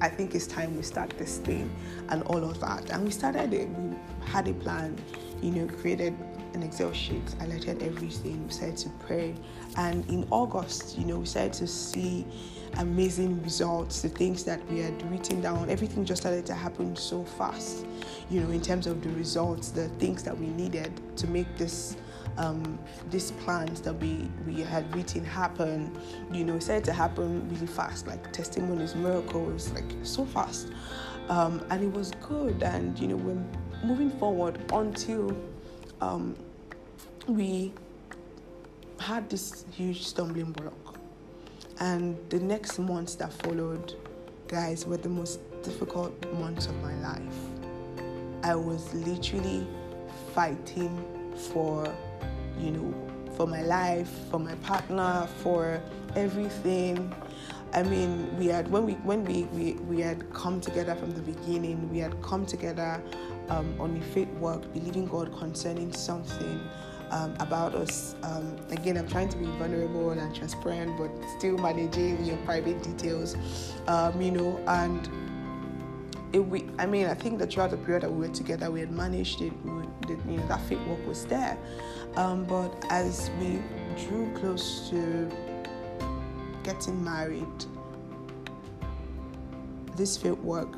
[0.00, 1.70] I, think it's time we start this thing
[2.08, 2.90] and all of that.
[2.90, 3.68] And we started it.
[3.68, 4.96] We had a plan.
[5.42, 6.16] You know, created
[6.54, 7.24] an Excel sheet.
[7.38, 8.46] Highlighted everything.
[8.46, 9.34] We started to pray,
[9.76, 12.26] and in August, you know, we started to see
[12.78, 17.24] amazing results, the things that we had written down, everything just started to happen so
[17.24, 17.86] fast,
[18.30, 21.96] you know, in terms of the results, the things that we needed to make this
[22.36, 22.78] um,
[23.10, 25.96] these plans that we, we had written happen,
[26.32, 30.70] you know, it started to happen really fast, like testimonies, miracles, like so fast.
[31.28, 32.62] Um, and it was good.
[32.62, 35.36] And, you know, we're moving forward until
[36.00, 36.36] um,
[37.26, 37.72] we
[39.00, 40.84] had this huge stumbling block
[41.80, 43.94] and the next months that followed,
[44.46, 47.36] guys, were the most difficult months of my life.
[48.44, 49.66] I was literally
[50.34, 51.04] fighting
[51.52, 51.84] for,
[52.58, 52.94] you know,
[53.36, 55.80] for my life, for my partner, for
[56.16, 57.14] everything.
[57.72, 61.22] I mean, we had when we when we, we, we had come together from the
[61.22, 63.02] beginning, we had come together
[63.48, 66.60] um, on a faith work, believing God concerning something
[67.10, 68.14] um, about us.
[68.22, 73.36] Um, again, I'm trying to be vulnerable and transparent, but still managing your private details,
[73.88, 75.08] um, you know, and
[76.34, 78.80] it, we, I mean, I think that throughout the period that we were together, we
[78.80, 79.52] had managed it.
[79.64, 79.70] We
[80.08, 81.56] you know, that faith work was there.
[82.16, 83.62] Um, but as we
[84.04, 85.30] drew close to
[86.64, 87.46] getting married,
[89.96, 90.76] this faith work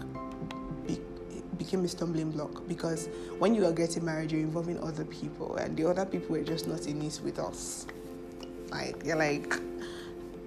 [1.57, 5.75] became a stumbling block because when you are getting married, you're involving other people, and
[5.75, 7.87] the other people were just not in it with us.
[8.69, 9.59] Like, you're like,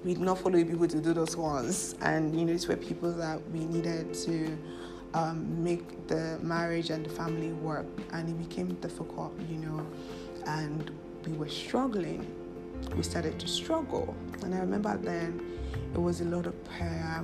[0.04, 3.12] we did not follow people to do those ones, and you know, it's were people
[3.14, 4.56] that we needed to
[5.14, 9.86] um, make the marriage and the family work, and it became difficult, you know,
[10.46, 10.92] and
[11.26, 12.28] we were struggling.
[12.96, 15.42] We started to struggle, and I remember then
[15.94, 17.24] it was a lot of prayer,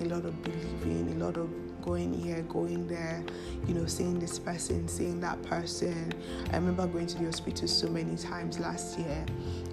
[0.00, 1.50] a lot of believing, a lot of
[1.84, 3.22] going here, going there,
[3.66, 6.12] you know, seeing this person, seeing that person.
[6.50, 9.24] I remember going to the hospital so many times last year.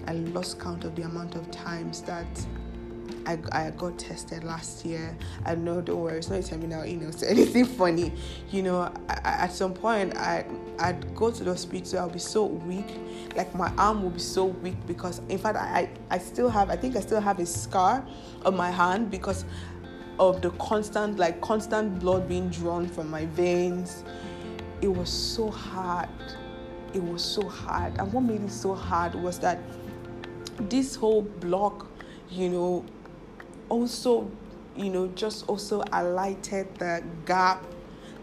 [0.06, 2.26] I lost count of the amount of times that
[3.26, 5.16] I, I got tested last year.
[5.44, 8.12] I know, don't worry, it's not a terminal illness, anything funny.
[8.50, 10.44] You know, I, at some point, I,
[10.78, 12.98] I'd go to the hospital, I'll be so weak.
[13.36, 16.76] Like my arm will be so weak because, in fact, I, I still have, I
[16.76, 18.04] think I still have a scar
[18.44, 19.44] on my hand because
[20.18, 24.04] of the constant, like constant blood being drawn from my veins.
[24.80, 26.08] It was so hard.
[26.92, 27.98] It was so hard.
[27.98, 29.58] And what made it so hard was that
[30.68, 31.86] this whole block,
[32.30, 32.84] you know,
[33.72, 34.30] also,
[34.76, 37.64] you know, just also highlighted the gap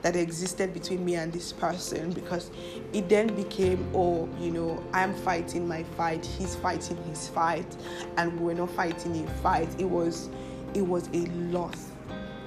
[0.03, 2.51] that existed between me and this person because
[2.93, 7.67] it then became oh you know i'm fighting my fight he's fighting his fight
[8.15, 10.29] and we're not fighting a fight it was
[10.73, 11.88] it was a loss.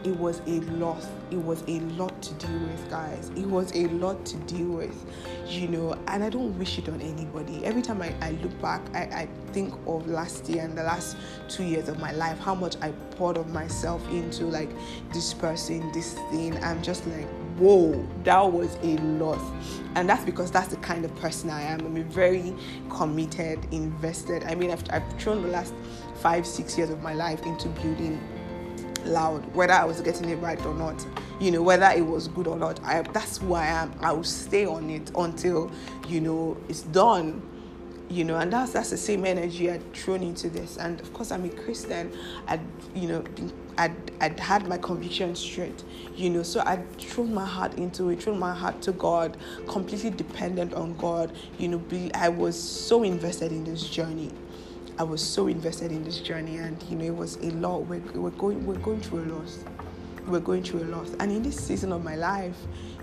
[0.05, 1.07] It was a loss.
[1.31, 3.31] It was a lot to deal with, guys.
[3.37, 5.07] It was a lot to deal with,
[5.47, 7.65] you know, and I don't wish it on anybody.
[7.65, 11.17] Every time I, I look back, I, I think of last year and the last
[11.49, 14.71] two years of my life, how much I poured of myself into like
[15.13, 16.57] this person, this thing.
[16.65, 19.43] I'm just like, whoa, that was a loss.
[19.95, 21.81] And that's because that's the kind of person I am.
[21.81, 22.55] I'm very
[22.91, 24.43] committed, invested.
[24.45, 25.75] I mean, I've, I've thrown the last
[26.17, 28.21] five, six years of my life into building
[29.07, 31.05] loud, whether I was getting it right or not.
[31.41, 32.83] You know, whether it was good or not.
[32.85, 33.93] I, that's who I am.
[34.01, 35.71] I will stay on it until,
[36.09, 37.49] you know, it's done.
[38.09, 40.77] You know, and that's that's the same energy I'd thrown into this.
[40.77, 42.13] And of course, I'm a Christian.
[42.47, 42.61] I'd,
[42.95, 43.25] you know,
[43.79, 45.83] I'd, I'd had my conviction straight,
[46.15, 50.11] you know, so I'd thrown my heart into it, thrown my heart to God, completely
[50.11, 51.33] dependent on God.
[51.59, 54.31] You know, be, I was so invested in this journey
[55.03, 57.79] I was so invested in this journey, and you know, it was a lot.
[57.89, 59.59] We're, we're going, we're going through a loss.
[60.29, 62.55] We're going through a loss, and in this season of my life,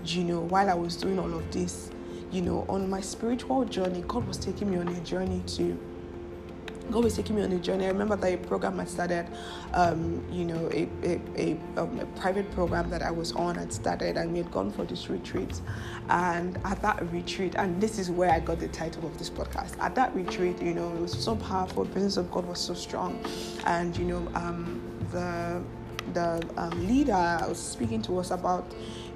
[0.06, 1.90] you know, while I was doing all of this,
[2.32, 5.78] you know, on my spiritual journey, God was taking me on a journey too
[6.90, 7.86] God was taking me on a journey.
[7.86, 9.26] I remember that a program had started,
[9.72, 13.72] um, you know, a, a, a, um, a, private program that I was on had
[13.72, 15.60] started, and we had gone for this retreat.
[16.08, 19.78] And at that retreat, and this is where I got the title of this podcast.
[19.80, 21.84] At that retreat, you know, it was so powerful.
[21.84, 23.24] The presence of God was so strong,
[23.66, 24.80] and you know, um,
[25.12, 25.62] the
[26.12, 28.64] the um, leader was speaking to us about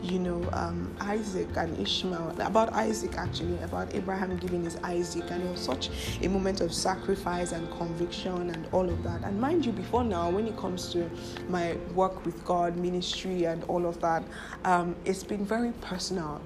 [0.05, 5.43] you know, um, Isaac and Ishmael, about Isaac actually, about Abraham giving his Isaac, and
[5.43, 5.89] it was such
[6.23, 9.23] a moment of sacrifice and conviction and all of that.
[9.25, 11.11] And mind you, before now, when it comes to
[11.49, 14.23] my work with God, ministry, and all of that,
[14.65, 16.43] um, it's been very personal.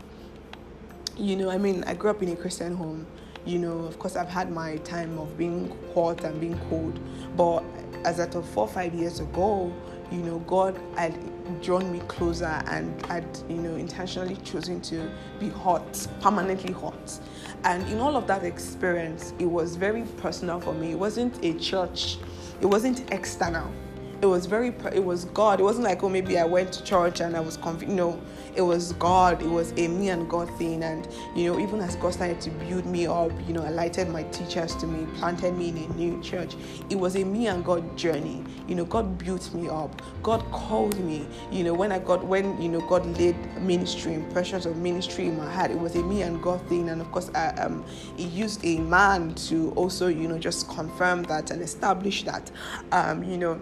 [1.16, 3.07] You know, I mean, I grew up in a Christian home.
[3.44, 7.01] You know, of course, I've had my time of being hot and being cold,
[7.37, 7.64] but
[8.05, 9.73] as at of four five years ago,
[10.11, 11.18] you know, God had
[11.62, 17.18] drawn me closer and had, you know, intentionally chosen to be hot, permanently hot.
[17.64, 20.92] And in all of that experience, it was very personal for me.
[20.92, 22.18] It wasn't a church,
[22.61, 23.71] it wasn't external.
[24.20, 25.61] It was very, it was God.
[25.61, 27.92] It wasn't like, oh, maybe I went to church and I was confused.
[27.92, 28.20] No,
[28.57, 29.40] it was God.
[29.40, 30.83] It was a me and God thing.
[30.83, 34.24] And, you know, even as God started to build me up, you know, alighted my
[34.24, 36.57] teachers to me, planted me in a new church,
[36.90, 38.42] it was a me and God journey.
[38.66, 40.02] You know, God built me up.
[40.24, 41.24] God called me.
[41.52, 45.38] You know, when I got, when, you know, God laid ministry, impressions of ministry in
[45.38, 46.88] my heart, it was a me and God thing.
[46.88, 47.85] And of course, I, um,
[48.16, 52.50] He used a man to also, you know, just confirm that and establish that.
[52.90, 53.61] Um, you know,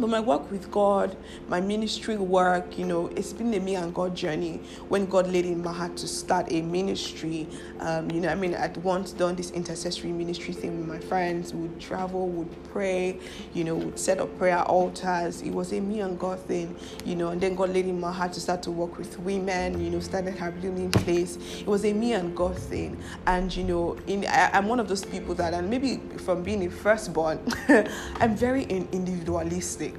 [0.00, 1.16] but my work with God,
[1.48, 4.60] my ministry work, you know, it's been a me and God journey.
[4.88, 7.46] When God laid in my heart to start a ministry,
[7.80, 11.52] um, you know, I mean, I'd once done this intercessory ministry thing with my friends.
[11.52, 13.18] We would travel, would pray,
[13.52, 15.42] you know, would set up prayer altars.
[15.42, 17.28] It was a me and God thing, you know.
[17.28, 20.00] And then God laid in my heart to start to work with women, you know,
[20.00, 21.36] started having place.
[21.60, 24.88] It was a me and God thing, and you know, in I, am one of
[24.88, 27.38] those people that, and maybe from being a firstborn,
[28.20, 29.89] I'm very individualistic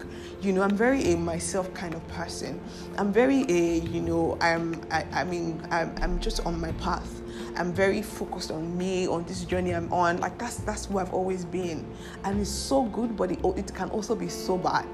[0.41, 2.59] you know, I'm very a myself kind of person.
[2.97, 7.21] I'm very a, you know, I'm, I, I mean, I'm, I'm just on my path.
[7.55, 10.19] I'm very focused on me, on this journey I'm on.
[10.19, 11.85] Like that's that's who I've always been,
[12.23, 14.87] and it's so good, but it, oh, it can also be so bad.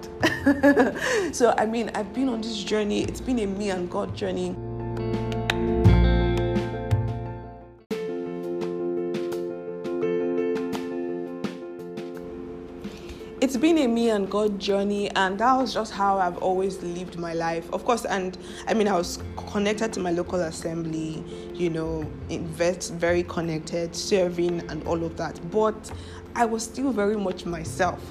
[1.36, 3.04] so I mean, I've been on this journey.
[3.04, 4.56] It's been a me and God journey.
[13.48, 17.18] It's been a me and God journey, and that was just how I've always lived
[17.18, 17.72] my life.
[17.72, 19.20] Of course, and I mean, I was
[19.54, 25.40] connected to my local assembly, you know, invest very connected, serving, and all of that.
[25.50, 25.90] But
[26.36, 28.02] I was still very much myself.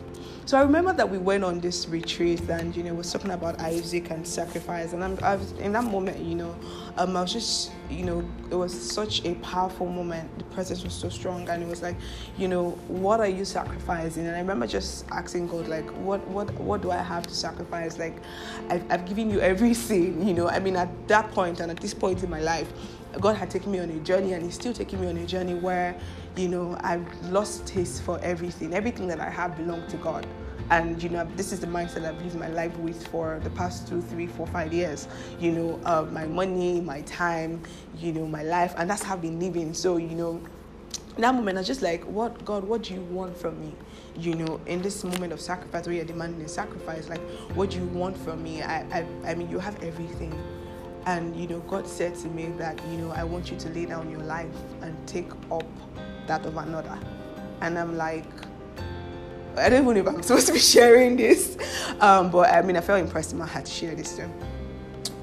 [0.47, 3.61] So I remember that we went on this retreat and, you know, was talking about
[3.61, 4.93] Isaac and sacrifice.
[4.93, 6.55] And I'm, I was, in that moment, you know,
[6.97, 10.39] um, I was just, you know, it was such a powerful moment.
[10.39, 11.49] The presence was so strong.
[11.49, 11.97] And it was like,
[12.39, 14.25] you know, what are you sacrificing?
[14.25, 17.99] And I remember just asking God, like, what, what, what do I have to sacrifice?
[17.99, 18.15] Like,
[18.69, 20.49] I've, I've given you everything, you know.
[20.49, 22.73] I mean, at that point and at this point in my life,
[23.21, 25.55] God had taken me on a journey and He's still taking me on a journey
[25.55, 25.99] where
[26.37, 28.75] you know, I've lost taste for everything.
[28.75, 30.27] Everything that I have belonged to God.
[30.71, 33.89] And you know, this is the mindset I've lived my life with for the past
[33.89, 35.09] two, three, four, five years.
[35.39, 37.63] You know, uh, my money, my time,
[37.97, 39.73] you know, my life, and that's how I've been living.
[39.75, 40.43] So you know,
[41.19, 42.65] that moment, I was just like, "What, God?
[42.65, 43.75] What do you want from me?"
[44.17, 47.23] You know, in this moment of sacrifice, where you're demanding a sacrifice, like,
[47.55, 50.35] "What do you want from me?" I, I, I mean, you have everything.
[51.07, 53.87] And you know, God said to me that you know, I want you to lay
[53.87, 55.65] down your life and take up
[56.27, 56.99] that of another.
[57.61, 58.27] And I'm like,
[59.57, 61.57] I don't even know if I'm supposed to be sharing this,
[62.01, 64.31] um, but I mean, I felt impressed in my heart to share this too.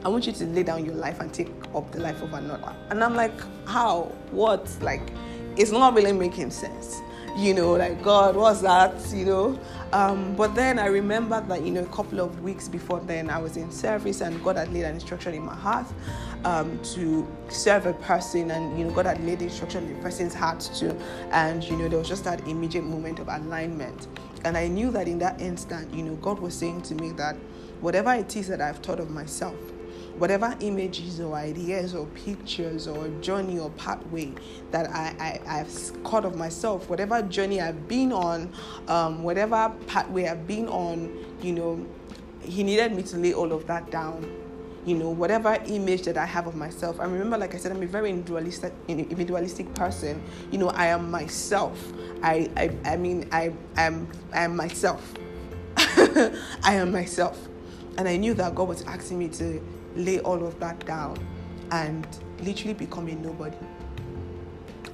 [0.06, 2.74] I want you to lay down your life and take up the life of another.
[2.90, 4.12] And I'm like, how?
[4.32, 4.70] What?
[4.82, 5.12] Like,
[5.56, 7.02] it's not really making sense
[7.36, 9.60] you know, like, God, what's that, you know?
[9.94, 13.38] Um, but then I remember that, you know, a couple of weeks before then, I
[13.38, 15.86] was in service and God had laid an instruction in my heart
[16.46, 20.02] um, to serve a person, and, you know, God had laid the instruction in the
[20.02, 21.00] person's heart too.
[21.32, 24.08] And, you know, there was just that immediate moment of alignment.
[24.44, 27.36] And I knew that in that instant, you know, God was saying to me that
[27.80, 29.56] whatever it is that I've thought of myself,
[30.18, 34.32] whatever images or ideas or pictures or journey or pathway
[34.72, 38.54] that I, I, have caught of myself, whatever journey I've been on,
[38.88, 41.86] um, whatever pathway I've been on, you know,
[42.42, 44.40] he needed me to lay all of that down.
[44.86, 47.00] You know, whatever image that I have of myself.
[47.00, 50.22] I remember, like I said, I'm a very individualistic, individualistic person.
[50.52, 51.94] You know, I am myself.
[52.22, 55.14] I, I, I mean, I am, I am myself.
[55.78, 57.48] I am myself.
[57.98, 59.62] And I knew that God was asking me to
[59.96, 61.18] lay all of that down
[61.72, 62.08] and
[62.42, 63.58] literally become a nobody.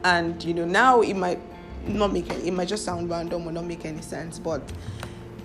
[0.03, 1.39] And you know, now it might
[1.85, 4.61] not make any, it might just sound random or not make any sense, but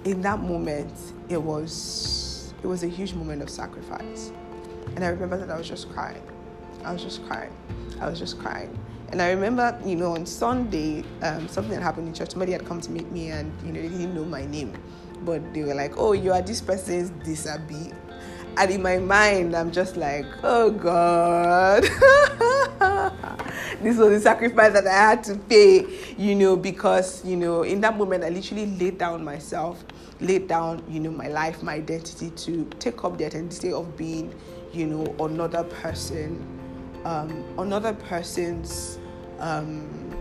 [0.05, 0.93] in that moment,
[1.29, 4.33] it was it was a huge moment of sacrifice.
[4.95, 6.23] And I remember that I was just crying.
[6.85, 7.53] I was just crying.
[8.01, 8.79] I was just crying.
[9.11, 12.31] And I remember, you know, on Sunday, um, something that happened in church.
[12.31, 14.73] Somebody had come to meet me, and you know, they didn't know my name
[15.25, 17.95] but they were like, oh, you are this person's disabi.
[18.57, 21.83] And in my mind, I'm just like, oh God.
[23.83, 25.87] this was the sacrifice that I had to pay,
[26.17, 29.85] you know, because, you know, in that moment, I literally laid down myself,
[30.21, 34.33] laid down, you know, my life, my identity to take up the identity of being,
[34.73, 36.47] you know, another person,
[37.05, 38.99] um, another person's,
[39.41, 40.17] um,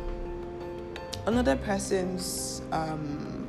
[1.27, 3.47] another person's, um,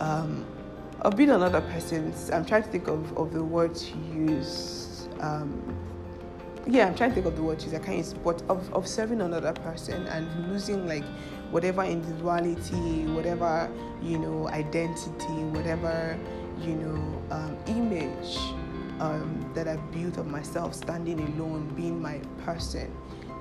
[0.00, 0.44] um,
[1.04, 5.76] of being another person's i'm trying to think of, of the word to use um,
[6.66, 8.72] yeah i'm trying to think of the word to use i can't use but of,
[8.72, 11.04] of serving another person and losing like
[11.50, 13.70] whatever individuality whatever
[14.02, 16.18] you know identity whatever
[16.60, 18.38] you know um, image
[19.00, 22.90] um, that i built of myself standing alone being my person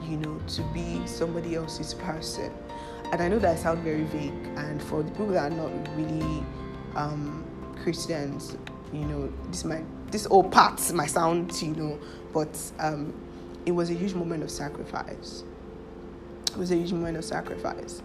[0.01, 2.51] you know to be somebody else's person.
[3.11, 6.43] And i know that sounds very vague and for the people that are not really
[6.95, 7.42] um,
[7.81, 8.57] Christians,
[8.91, 11.99] you know, this might this all parts might sound, you know,
[12.33, 13.13] but um,
[13.65, 15.43] it was a huge moment of sacrifice.
[16.51, 18.01] It was a huge moment of sacrifice,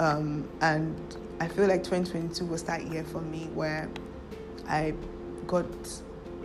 [0.00, 0.96] um, and
[1.40, 3.88] I feel like 2022 was that year for me where
[4.68, 4.94] I
[5.46, 5.66] got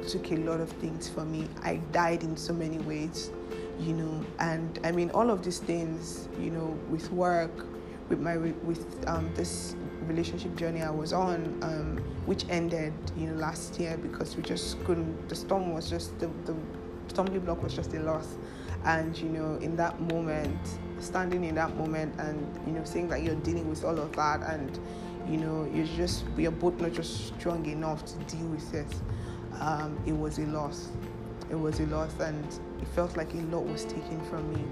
[0.08, 1.48] took a lot of things from me.
[1.64, 3.32] I died in so many ways,
[3.80, 7.66] you know, and I mean all of these things, you know, with work,
[8.10, 9.76] with my with um, this
[10.06, 14.84] relationship journey I was on, um, which ended you know last year because we just
[14.84, 15.30] couldn't.
[15.30, 16.56] The storm was just the the
[17.08, 18.38] stumbling block was just a loss,
[18.86, 20.60] and you know in that moment,
[21.00, 24.42] standing in that moment, and you know saying that you're dealing with all of that,
[24.42, 24.80] and
[25.30, 28.94] you know you're just you're both not just strong enough to deal with it.
[29.60, 30.90] Um, it was a loss.
[31.50, 32.46] It was a loss, and
[32.82, 34.64] it felt like a lot was taken from me.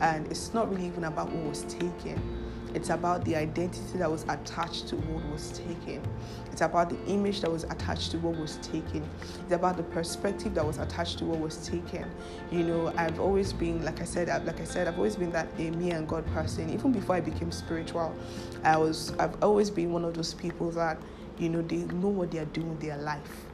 [0.00, 2.39] And it's not really even about what was taken
[2.74, 6.02] it's about the identity that was attached to what was taken.
[6.52, 9.08] It's about the image that was attached to what was taken.
[9.42, 12.10] It's about the perspective that was attached to what was taken.
[12.50, 15.48] You know, I've always been, like I said, like I said, I've always been that
[15.58, 16.70] a me and God person.
[16.70, 18.14] Even before I became spiritual,
[18.62, 20.98] I was, I've always been one of those people that,
[21.38, 23.49] you know, they know what they are doing with their life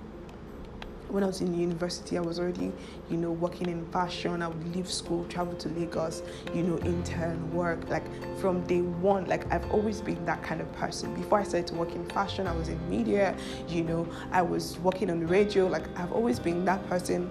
[1.08, 2.72] when I was in university, I was already,
[3.10, 4.42] you know, working in fashion.
[4.42, 6.22] I would leave school, travel to Lagos,
[6.54, 7.88] you know, intern work.
[7.88, 8.04] Like
[8.38, 11.14] from day one, like I've always been that kind of person.
[11.14, 13.36] Before I started to work in fashion, I was in media,
[13.68, 15.66] you know, I was working on the radio.
[15.66, 17.30] Like I've always been that person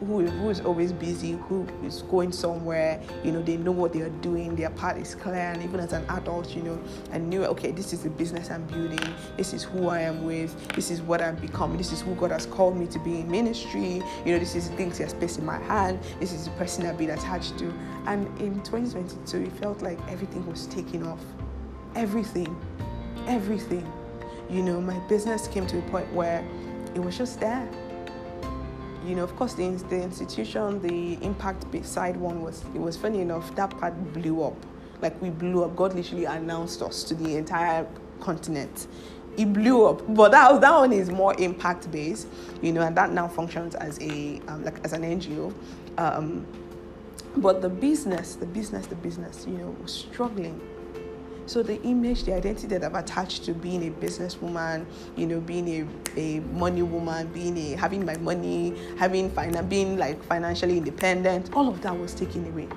[0.00, 4.02] who, who is always busy, who is going somewhere, you know, they know what they
[4.02, 5.34] are doing, their path is clear.
[5.34, 6.80] And even as an adult, you know,
[7.12, 10.68] I knew, okay, this is the business I'm building, this is who I am with,
[10.74, 13.30] this is what I'm becoming, this is who God has called me to be in
[13.30, 16.44] ministry, you know, this is the things He has placed in my hand, this is
[16.44, 17.72] the person I've been attached to.
[18.06, 21.20] And in 2022, it felt like everything was taking off.
[21.94, 22.54] Everything.
[23.26, 23.90] Everything.
[24.50, 26.44] You know, my business came to a point where
[26.94, 27.68] it was just there
[29.04, 33.20] you know, of course, the, the institution, the impact side one was, it was funny
[33.20, 34.56] enough, that part blew up.
[35.02, 35.76] Like we blew up.
[35.76, 37.86] God literally announced us to the entire
[38.20, 38.86] continent.
[39.36, 42.28] It blew up, but that, that one is more impact based,
[42.62, 45.52] you know, and that now functions as a um, like as an NGO.
[45.98, 46.46] Um,
[47.36, 50.60] but the business, the business, the business, you know, was struggling
[51.46, 54.86] so the image, the identity that I've attached to being a businesswoman,
[55.16, 55.68] you know, being
[56.16, 59.28] a, a money woman, being a having my money, having
[59.68, 62.68] being like financially independent, all of that was taken away.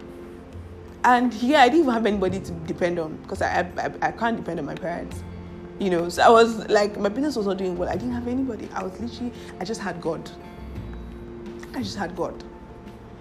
[1.03, 4.35] And yeah, I didn't even have anybody to depend on because I, I, I can't
[4.35, 5.23] depend on my parents.
[5.79, 7.87] You know, so I was like, my business was not doing well.
[7.87, 8.67] I didn't have anybody.
[8.73, 10.29] I was literally, I just had God.
[11.75, 12.43] I just had God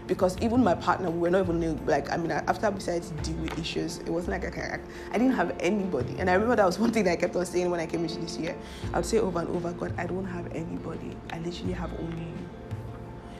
[0.06, 3.14] because even my partner, we were not even like, I mean, after we decided to
[3.22, 4.78] deal with issues, it wasn't like I,
[5.12, 6.16] I didn't have anybody.
[6.18, 8.02] And I remember that was one thing that I kept on saying when I came
[8.02, 8.56] into this year.
[8.92, 11.16] I would say over and over, God, I don't have anybody.
[11.32, 12.36] I literally have only you.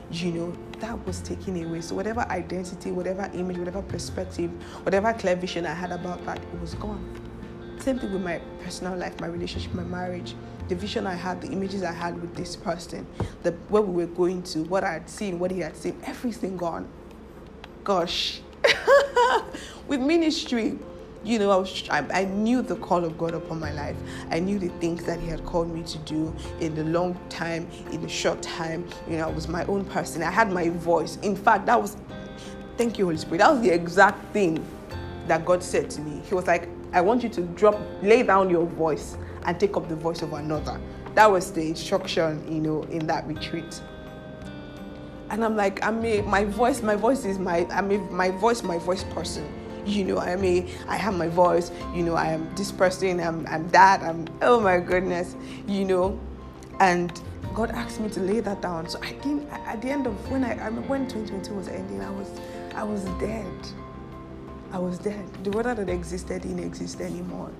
[0.09, 1.81] You know, that was taken away.
[1.81, 4.49] So whatever identity, whatever image, whatever perspective,
[4.83, 7.21] whatever clear vision I had about that, it was gone.
[7.79, 10.33] Same thing with my personal life, my relationship, my marriage
[10.67, 13.05] the vision I had, the images I had with this person,
[13.43, 16.57] the where we were going to, what I had seen, what he had seen, everything
[16.57, 16.87] gone.
[17.83, 18.41] Gosh,
[19.87, 20.77] with ministry,
[21.23, 23.95] you know, I was I, I, knew the call of God upon my life.
[24.29, 27.67] I knew the things that He had called me to do in the long time,
[27.91, 28.87] in the short time.
[29.09, 30.21] You know, I was my own person.
[30.21, 31.17] I had my voice.
[31.17, 31.97] In fact, that was,
[32.77, 33.39] thank you, Holy Spirit.
[33.39, 34.65] That was the exact thing
[35.27, 36.21] that God said to me.
[36.27, 39.87] He was like, I want you to drop, lay down your voice and take up
[39.89, 40.79] the voice of another.
[41.15, 43.81] That was the instruction, you know, in that retreat.
[45.29, 48.61] And I'm like, I'm a, my voice, my voice is my, I'm a, my voice,
[48.61, 49.51] my voice person.
[49.85, 51.71] You know, I mean, I have my voice.
[51.95, 53.21] You know, I am this person.
[53.21, 54.01] I'm, I'm that.
[54.03, 55.33] I'm, oh my goodness.
[55.65, 56.19] You know,
[56.81, 57.09] and
[57.53, 58.89] God asked me to lay that down.
[58.89, 59.47] So I didn't.
[59.49, 62.29] At the end of when I, I when 2020 was ending, I was,
[62.75, 63.47] I was dead.
[64.73, 65.25] I was dead.
[65.45, 67.51] The Rhoda that existed didn't exist anymore.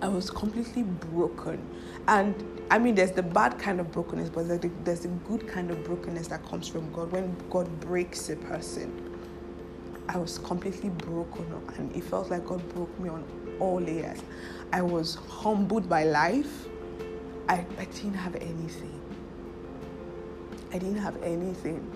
[0.00, 1.60] I was completely broken.
[2.06, 2.34] And
[2.70, 4.46] I mean, there's the bad kind of brokenness, but
[4.84, 9.04] there's the, good kind of brokenness that comes from God when God breaks a person.
[10.08, 11.46] I was completely broken
[11.76, 13.24] and it felt like God broke me on
[13.58, 14.22] all layers.
[14.72, 16.66] I was humbled by life.
[17.48, 19.00] I, I didn't have anything.
[20.72, 21.90] I didn't have anything.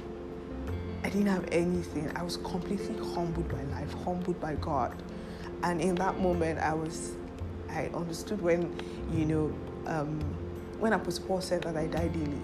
[1.04, 2.10] I didn't have anything.
[2.16, 4.94] I was completely humbled by life, humbled by God.
[5.62, 7.12] And in that moment, I was,
[7.72, 8.74] I understood when,
[9.12, 9.54] you know,
[9.86, 10.20] um,
[10.78, 12.40] when Apostle Paul said that I die daily.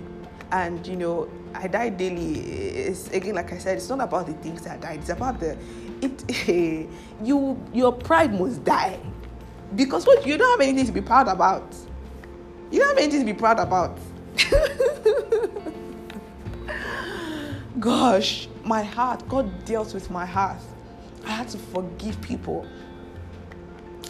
[0.51, 2.41] And, you know, I die daily.
[2.41, 5.01] It's, again, like I said, it's not about the things that I died.
[5.01, 5.57] It's about the,
[6.01, 6.89] it,
[7.24, 8.99] you, your pride must die.
[9.76, 11.74] Because what, you don't have anything to be proud about.
[12.70, 13.99] You don't have anything to be proud about.
[17.81, 20.61] Gosh, my heart, God dealt with my heart.
[21.24, 22.66] I had to forgive people.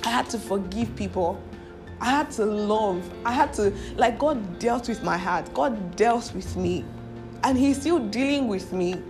[0.05, 1.40] I had to forgive people.
[2.01, 3.03] I had to love.
[3.24, 5.53] I had to, like, God dealt with my heart.
[5.53, 6.84] God dealt with me.
[7.42, 9.03] And He's still dealing with me.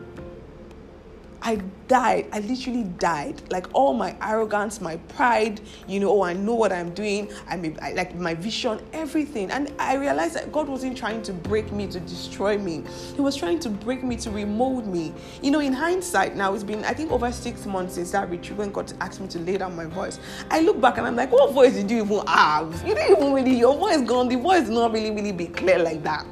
[1.43, 2.27] I died.
[2.33, 3.43] I literally died.
[3.51, 7.31] Like all my arrogance, my pride, you know, oh, I know what I'm doing.
[7.49, 9.51] I mean, like my vision, everything.
[9.51, 12.85] And I realized that God wasn't trying to break me to destroy me.
[13.15, 15.15] He was trying to break me to remold me.
[15.43, 18.59] You know, in hindsight, now it's been I think over six months since that retreat
[18.59, 20.19] when God asked me to lay down my voice.
[20.51, 22.73] I look back and I'm like, what voice did you even have?
[22.87, 23.57] You didn't even really.
[23.59, 24.29] Your voice gone.
[24.29, 26.27] The voice not really, really be clear like that.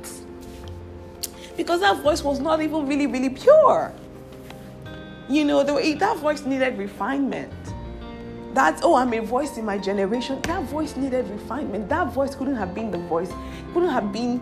[1.57, 3.95] Because that voice was not even really, really pure.
[5.29, 7.53] You know, the, eh, that voice needed refinement.
[8.55, 10.41] That, oh, I'm a voice in my generation.
[10.43, 11.89] That voice needed refinement.
[11.89, 13.31] That voice couldn't have been the voice,
[13.75, 14.41] couldn't have been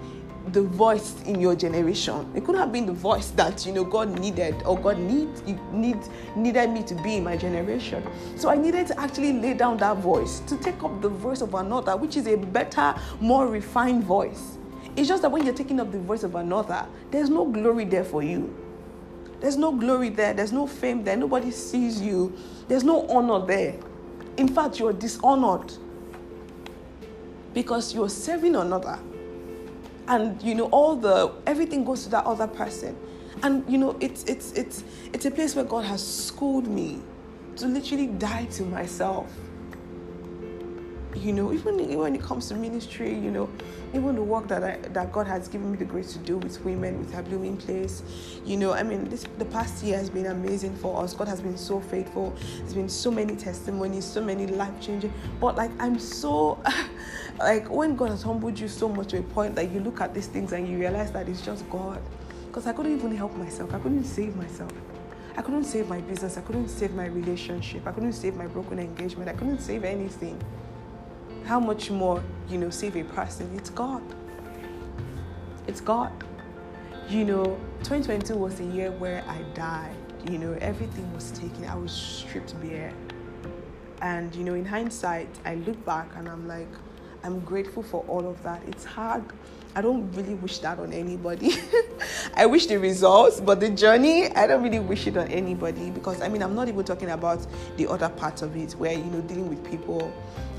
[0.52, 2.30] the voice in your generation.
[2.34, 5.30] It couldn't have been the voice that you know God needed or God need,
[5.72, 5.96] need
[6.36, 8.04] needed me to be in my generation.
[8.36, 11.54] So I needed to actually lay down that voice to take up the voice of
[11.54, 14.58] another, which is a better, more refined voice.
[14.96, 18.04] It's just that when you're taking up the voice of another, there's no glory there
[18.04, 18.54] for you.
[19.44, 20.32] There's no glory there.
[20.32, 21.18] There's no fame there.
[21.18, 22.32] Nobody sees you.
[22.66, 23.74] There's no honor there.
[24.38, 25.70] In fact, you're dishonored
[27.52, 28.98] because you're serving another.
[30.08, 32.96] And you know, all the everything goes to that other person.
[33.42, 34.82] And you know, it's it's it's
[35.12, 37.02] it's a place where God has schooled me
[37.56, 39.30] to literally die to myself
[41.16, 43.48] you know, even when it comes to ministry, you know,
[43.92, 46.62] even the work that I, that God has given me the grace to do with
[46.64, 48.02] women, with her blooming place,
[48.44, 51.14] you know, I mean, this the past year has been amazing for us.
[51.14, 52.34] God has been so faithful.
[52.58, 55.12] There's been so many testimonies, so many life changing.
[55.40, 56.58] But like, I'm so,
[57.38, 60.14] like, when God has humbled you so much to a point that you look at
[60.14, 62.00] these things and you realize that it's just God.
[62.46, 63.74] Because I couldn't even help myself.
[63.74, 64.72] I couldn't save myself.
[65.36, 66.38] I couldn't save my business.
[66.38, 67.86] I couldn't save my relationship.
[67.86, 69.28] I couldn't save my broken engagement.
[69.28, 70.40] I couldn't save anything
[71.44, 73.50] how much more, you know, save a person?
[73.56, 74.02] It's God.
[75.66, 76.12] It's God.
[77.08, 77.44] You know,
[77.80, 79.96] 2022 was the year where I died.
[80.30, 81.66] You know, everything was taken.
[81.66, 82.92] I was stripped bare.
[84.00, 86.68] And, you know, in hindsight, I look back and I'm like,
[87.22, 88.62] I'm grateful for all of that.
[88.66, 89.24] It's hard.
[89.76, 91.52] I don't really wish that on anybody.
[92.34, 96.22] I wish the results, but the journey, I don't really wish it on anybody because
[96.22, 97.44] I mean, I'm not even talking about
[97.76, 100.12] the other part of it where, you know, dealing with people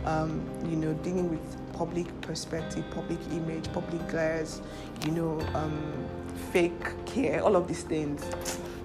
[0.06, 4.62] um, you know, dealing with public perspective, public image, public glares,
[5.06, 5.94] you know, um,
[6.52, 8.24] fake care, all of these things.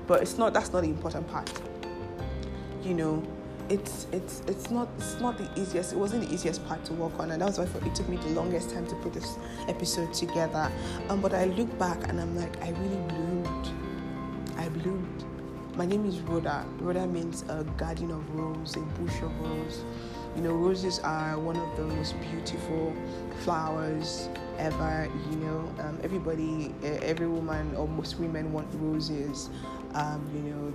[0.06, 0.52] But it's not.
[0.52, 1.52] That's not the important part.
[2.82, 3.22] You know,
[3.70, 5.92] it's it's it's not it's not the easiest.
[5.92, 8.30] It wasn't the easiest part to work on, and that's why it took me the
[8.30, 10.70] longest time to put this episode together.
[11.08, 13.68] Um, but I look back and I'm like, I really bloomed.
[14.58, 15.24] I bloomed.
[15.76, 16.66] My name is Rhoda.
[16.80, 19.84] Rhoda means a garden of rose, a bush of rose.
[20.34, 22.92] You know, roses are one of the most beautiful
[23.44, 25.08] flowers ever.
[25.30, 29.48] You know, um, everybody, every woman or most women want roses.
[29.94, 30.72] Um, you know,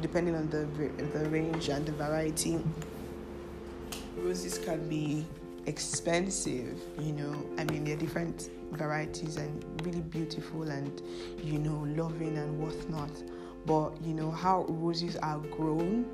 [0.00, 0.66] depending on the
[1.12, 2.60] the range and the variety.
[4.16, 5.26] Roses can be
[5.66, 6.78] expensive.
[6.98, 11.02] You know, I mean, they're different varieties and really beautiful and
[11.42, 13.10] you know loving and whatnot.
[13.66, 16.06] But you know how roses are grown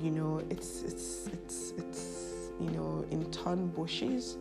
[0.00, 4.36] you know it's it's it's it's you know in thorn bushes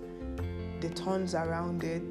[0.82, 2.04] the thorns around it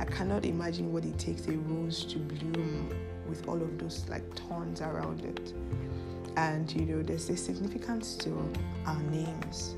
[0.00, 2.90] i cannot imagine what it takes a rose to bloom
[3.28, 5.54] with all of those like thorns around it
[6.36, 8.30] And you know, there's a significance to
[8.86, 9.74] our names.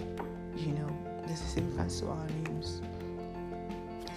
[0.57, 0.91] You know,
[1.27, 2.83] there's a significance to our names.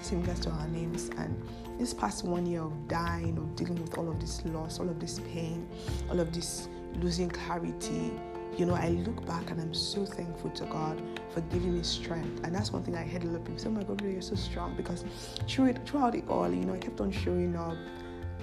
[0.01, 1.09] Significance to our names.
[1.17, 1.41] And
[1.79, 4.99] this past one year of dying, of dealing with all of this loss, all of
[4.99, 5.65] this pain,
[6.09, 6.67] all of this
[6.99, 8.11] losing clarity,
[8.57, 11.01] you know, I look back and I'm so thankful to God
[11.33, 12.43] for giving me strength.
[12.43, 14.21] And that's one thing I heard a lot of people say, Oh my God, you're
[14.21, 14.75] so strong.
[14.75, 15.05] Because
[15.47, 17.77] through it, throughout it all, you know, I kept on showing up.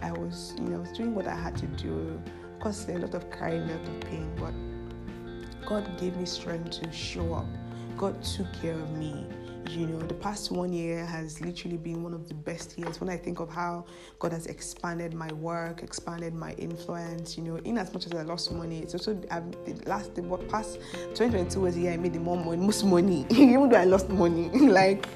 [0.02, 2.20] I was, you know, doing what I had to do.
[2.54, 4.54] Of course, a lot of crying, a lot of pain, but
[5.66, 7.46] God gave me strength to show up.
[7.96, 9.26] God took care of me.
[9.68, 13.00] You know the past one year has literally been one of the best years.
[13.00, 13.84] When i think of how
[14.18, 18.22] god has expanded my work expanded my influence you know in as much as i
[18.22, 20.80] lost money it's also I've, the last the past
[21.14, 23.26] 2022 was the year i made the more money most money.
[23.30, 25.06] Even though i lost money like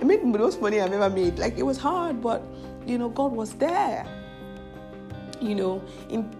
[0.00, 1.38] i made the most money i've ever made.
[1.38, 2.42] Like it was hard but
[2.86, 4.06] you know god was there
[5.40, 6.30] you know in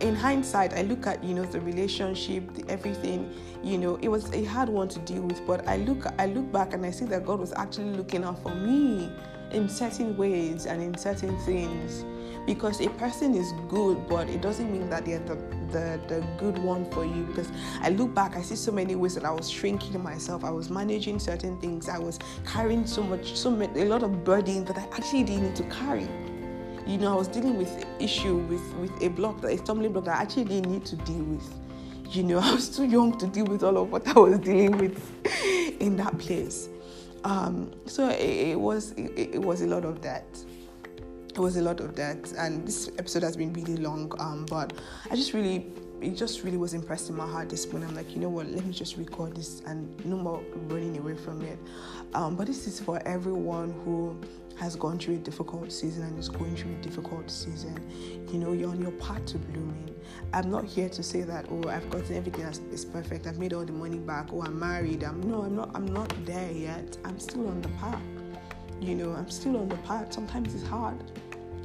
[0.00, 3.32] in hindsight, I look at you know the relationship, the everything.
[3.62, 6.50] You know, it was a hard one to deal with, but I look I look
[6.52, 9.10] back and I see that God was actually looking out for me
[9.52, 12.04] in certain ways and in certain things.
[12.44, 15.34] Because a person is good, but it doesn't mean that they're the,
[15.72, 17.24] the, the good one for you.
[17.24, 17.50] Because
[17.80, 20.44] I look back, I see so many ways that I was shrinking myself.
[20.44, 21.88] I was managing certain things.
[21.88, 25.42] I was carrying so much, so many, a lot of burden that I actually didn't
[25.42, 26.08] need to carry
[26.86, 30.18] you know, I was dealing with issue with with a block, a stumbling block that
[30.18, 31.54] I actually didn't need to deal with.
[32.10, 34.78] You know, I was too young to deal with all of what I was dealing
[34.78, 35.00] with
[35.80, 36.68] in that place.
[37.24, 40.24] Um, so it, it was it, it, was a lot of that.
[41.28, 44.12] It was a lot of that, and this episode has been really long.
[44.20, 44.72] Um, but
[45.10, 47.88] I just really it just really was impressed in my heart this morning.
[47.88, 51.16] I'm like, you know what, let me just record this and no more running away
[51.16, 51.58] from it.
[52.14, 54.20] Um, but this is for everyone who
[54.56, 57.78] has gone through a difficult season and is going through a difficult season.
[58.32, 59.94] You know, you're on your path to blooming.
[60.32, 63.26] I'm not here to say that, oh, I've gotten everything is perfect.
[63.26, 64.28] I've made all the money back.
[64.32, 65.02] Oh, I'm married.
[65.02, 65.70] I'm no, I'm not.
[65.74, 66.96] I'm not there yet.
[67.04, 68.02] I'm still on the path.
[68.80, 70.12] You know, I'm still on the path.
[70.12, 70.98] Sometimes it's hard.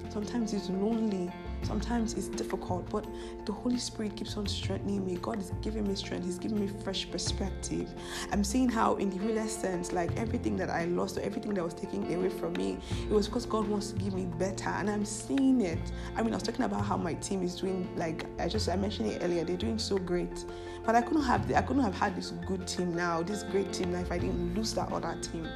[0.09, 1.31] Sometimes it's lonely.
[1.63, 3.05] Sometimes it's difficult, but
[3.45, 5.15] the Holy Spirit keeps on strengthening me.
[5.21, 6.25] God is giving me strength.
[6.25, 7.89] He's giving me fresh perspective.
[8.31, 11.63] I'm seeing how, in the realest sense, like everything that I lost or everything that
[11.63, 14.89] was taken away from me, it was because God wants to give me better, and
[14.89, 15.91] I'm seeing it.
[16.15, 17.87] I mean, I was talking about how my team is doing.
[17.95, 20.45] Like I just I mentioned it earlier, they're doing so great.
[20.83, 23.91] But I couldn't have I couldn't have had this good team now, this great team
[23.91, 25.47] now if I didn't lose that other team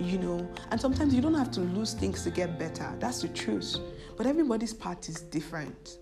[0.00, 0.48] you know.
[0.70, 2.92] And sometimes you don't have to lose things to get better.
[2.98, 3.76] That's the truth.
[4.16, 5.98] But everybody's path is different.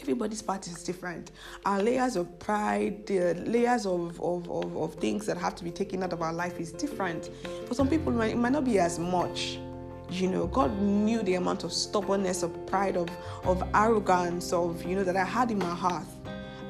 [0.00, 1.30] Everybody's path is different.
[1.66, 5.70] Our layers of pride, the layers of, of, of, of things that have to be
[5.70, 7.30] taken out of our life is different.
[7.66, 9.58] For some people, it might, it might not be as much
[10.10, 13.08] you know god knew the amount of stubbornness of pride of
[13.44, 16.04] of arrogance of you know that i had in my heart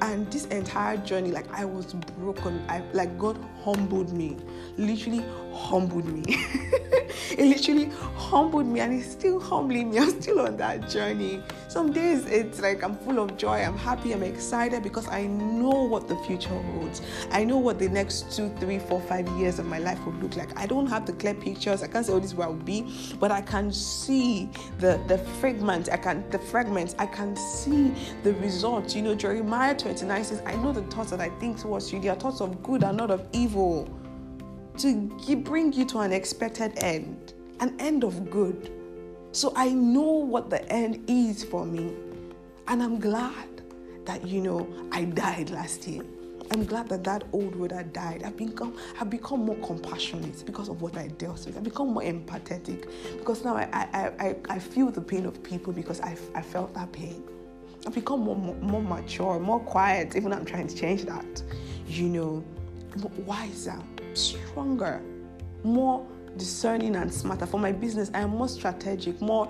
[0.03, 4.37] and this entire journey like i was broken i like god humbled me
[4.77, 6.23] literally humbled me
[7.33, 9.99] it literally humbled me and it's still humbling me.
[9.99, 11.43] I'm still on that journey.
[11.69, 15.85] Some days it's like i'm full of joy i'm happy i'm excited because i know
[15.85, 17.03] what the future holds.
[17.31, 20.37] I know what the next two three four five years of my life will look
[20.37, 20.59] like.
[20.59, 21.83] I don't have the clear pictures.
[21.83, 25.19] I can't say oh this is where i'll be but i can see the the
[25.41, 26.95] fragments i can the fragments.
[26.99, 28.95] I can see the results.
[28.95, 32.09] You know jeremiah 29 says, I know the thoughts that I think towards you, they
[32.09, 33.89] are thoughts of good and not of evil,
[34.81, 38.73] to bring you to an expected end, an end of good.
[39.33, 41.95] So I know what the end is for me.
[42.67, 43.63] And I'm glad
[44.07, 46.03] that, you know, I died last year.
[46.53, 48.23] I'm glad that that old Rhoda died.
[48.25, 51.57] I've become, I've become more compassionate because of what I dealt with.
[51.57, 55.73] I've become more empathetic because now I, I, I, I feel the pain of people
[55.73, 57.23] because I, I felt that pain.
[57.87, 61.43] I've become more, more mature, more quiet, even though I'm trying to change that.
[61.87, 62.45] You know,
[63.27, 63.79] wiser,
[64.15, 65.03] stronger,
[65.63, 66.07] more
[66.37, 67.47] discerning and smarter.
[67.47, 69.49] For my business, I am more strategic, more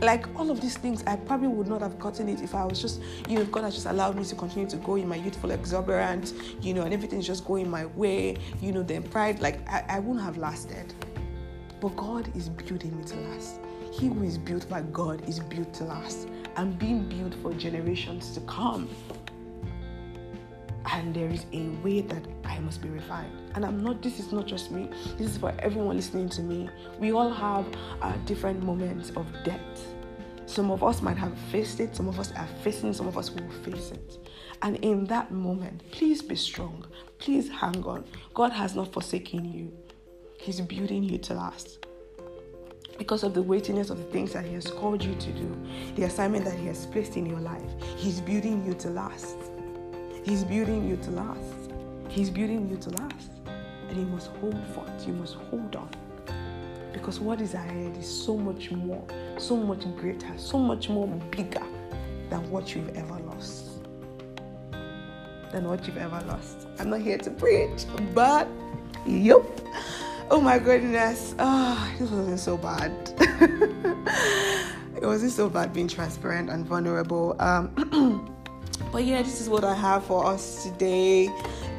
[0.00, 1.02] like all of these things.
[1.06, 3.74] I probably would not have gotten it if I was just, you know, God has
[3.74, 7.26] just allowed me to continue to go in my youthful exuberance, you know, and everything's
[7.26, 10.94] just going my way, you know, then pride, like I, I wouldn't have lasted.
[11.80, 13.60] But God is building me to last.
[13.90, 18.32] He who is built by God is built to last and being built for generations
[18.34, 18.88] to come.
[20.92, 23.32] And there is a way that I must be refined.
[23.54, 26.68] And I'm not, this is not just me, this is for everyone listening to me.
[26.98, 27.66] We all have
[28.02, 29.60] uh, different moments of death.
[30.46, 33.30] Some of us might have faced it, some of us are facing, some of us
[33.30, 34.28] will face it.
[34.62, 36.84] And in that moment, please be strong.
[37.18, 38.04] Please hang on.
[38.34, 39.72] God has not forsaken you,
[40.38, 41.86] He's building you to last
[43.00, 45.56] because of the weightiness of the things that He has called you to do,
[45.94, 47.62] the assignment that He has placed in your life.
[47.96, 49.38] He's building you to last.
[50.22, 51.72] He's building you to last.
[52.08, 53.30] He's building you to last.
[53.88, 55.06] And you must hold forth.
[55.06, 55.90] You must hold on.
[56.92, 59.02] Because what is ahead is so much more,
[59.38, 61.62] so much greater, so much more bigger
[62.28, 63.82] than what you've ever lost.
[65.52, 66.68] Than what you've ever lost.
[66.78, 68.46] I'm not here to preach, but
[69.06, 69.42] yep.
[70.30, 71.34] Oh my goodness.
[71.38, 72.92] Oh, this wasn't so bad.
[74.96, 77.34] it wasn't so bad being transparent and vulnerable.
[77.40, 78.34] Um,
[78.92, 81.28] but yeah, this is what I have for us today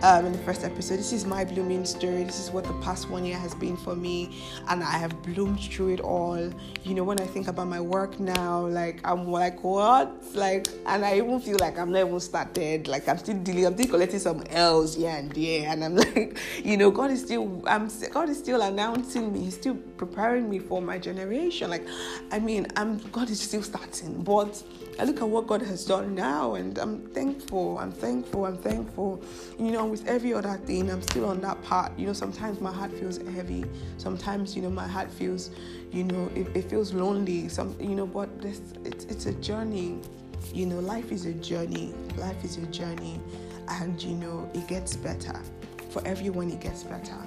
[0.03, 0.97] um, in the first episode.
[0.97, 2.23] This is my blooming story.
[2.23, 5.59] This is what the past one year has been for me, and I have bloomed
[5.59, 6.51] through it all.
[6.83, 11.05] You know, when I think about my work now, like I'm like what, like, and
[11.05, 12.87] I even feel like I'm not even started.
[12.87, 16.37] Like I'm still dealing, I'm still collecting some L's here and there, and I'm like,
[16.63, 19.41] you know, God is still, I'm God is still announcing me.
[19.41, 21.69] He's still preparing me for my generation.
[21.69, 21.85] Like,
[22.31, 24.63] I mean, I'm God is still starting, but
[25.01, 27.79] I look at what God has done now, and I'm thankful.
[27.79, 28.45] I'm thankful.
[28.45, 29.19] I'm thankful.
[29.57, 31.97] You know with every other thing, I'm still on that part.
[31.97, 33.65] You know, sometimes my heart feels heavy.
[33.97, 35.49] Sometimes, you know, my heart feels,
[35.91, 37.49] you know, it, it feels lonely.
[37.49, 39.97] Some, you know, but this, it's, it's a journey.
[40.53, 41.95] You know, life is a journey.
[42.15, 43.19] Life is a journey,
[43.69, 45.41] and you know, it gets better.
[45.89, 47.17] For everyone, it gets better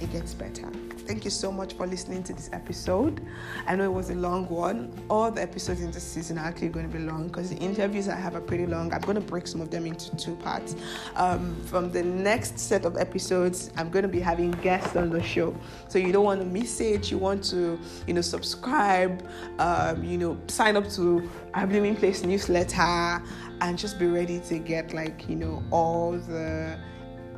[0.00, 0.68] it gets better.
[1.10, 3.20] Thank you so much for listening to this episode.
[3.66, 4.92] I know it was a long one.
[5.08, 8.08] All the episodes in this season are actually going to be long because the interviews
[8.08, 8.92] I have are pretty long.
[8.92, 10.76] I'm going to break some of them into two parts.
[11.16, 15.22] Um, from the next set of episodes, I'm going to be having guests on the
[15.22, 15.54] show.
[15.88, 17.10] So you don't want to miss it.
[17.10, 19.26] You want to, you know, subscribe,
[19.58, 23.20] um, you know, sign up to our Blooming Place newsletter
[23.60, 26.78] and just be ready to get like, you know, all the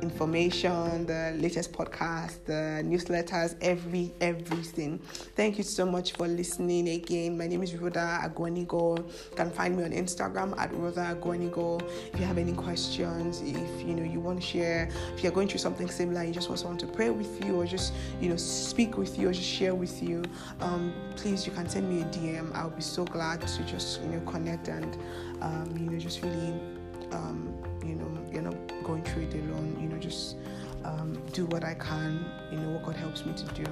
[0.03, 4.99] information, the latest podcast, the newsletters, every everything.
[5.35, 7.37] Thank you so much for listening again.
[7.37, 8.97] My name is Rhoda Agonigo.
[8.97, 11.81] You can find me on Instagram at Rhoda Agonigo.
[12.13, 15.47] If you have any questions, if you know you want to share, if you're going
[15.47, 18.37] through something similar, you just want someone to pray with you or just you know
[18.37, 20.21] speak with you or just share with you,
[20.59, 22.53] um, please you can send me a DM.
[22.53, 24.97] I'll be so glad to just you know connect and
[25.41, 26.53] um, you know just really
[27.13, 27.53] um,
[27.85, 29.72] you know you're not going through it alone
[30.85, 33.65] um, do what i can you know what god helps me to do.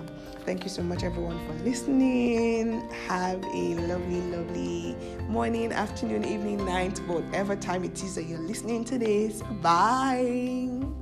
[0.45, 2.81] Thank you so much everyone for listening.
[3.07, 4.95] Have a lovely lovely
[5.27, 9.43] morning afternoon evening night whatever time it is that you're listening to this.
[9.61, 11.00] Bye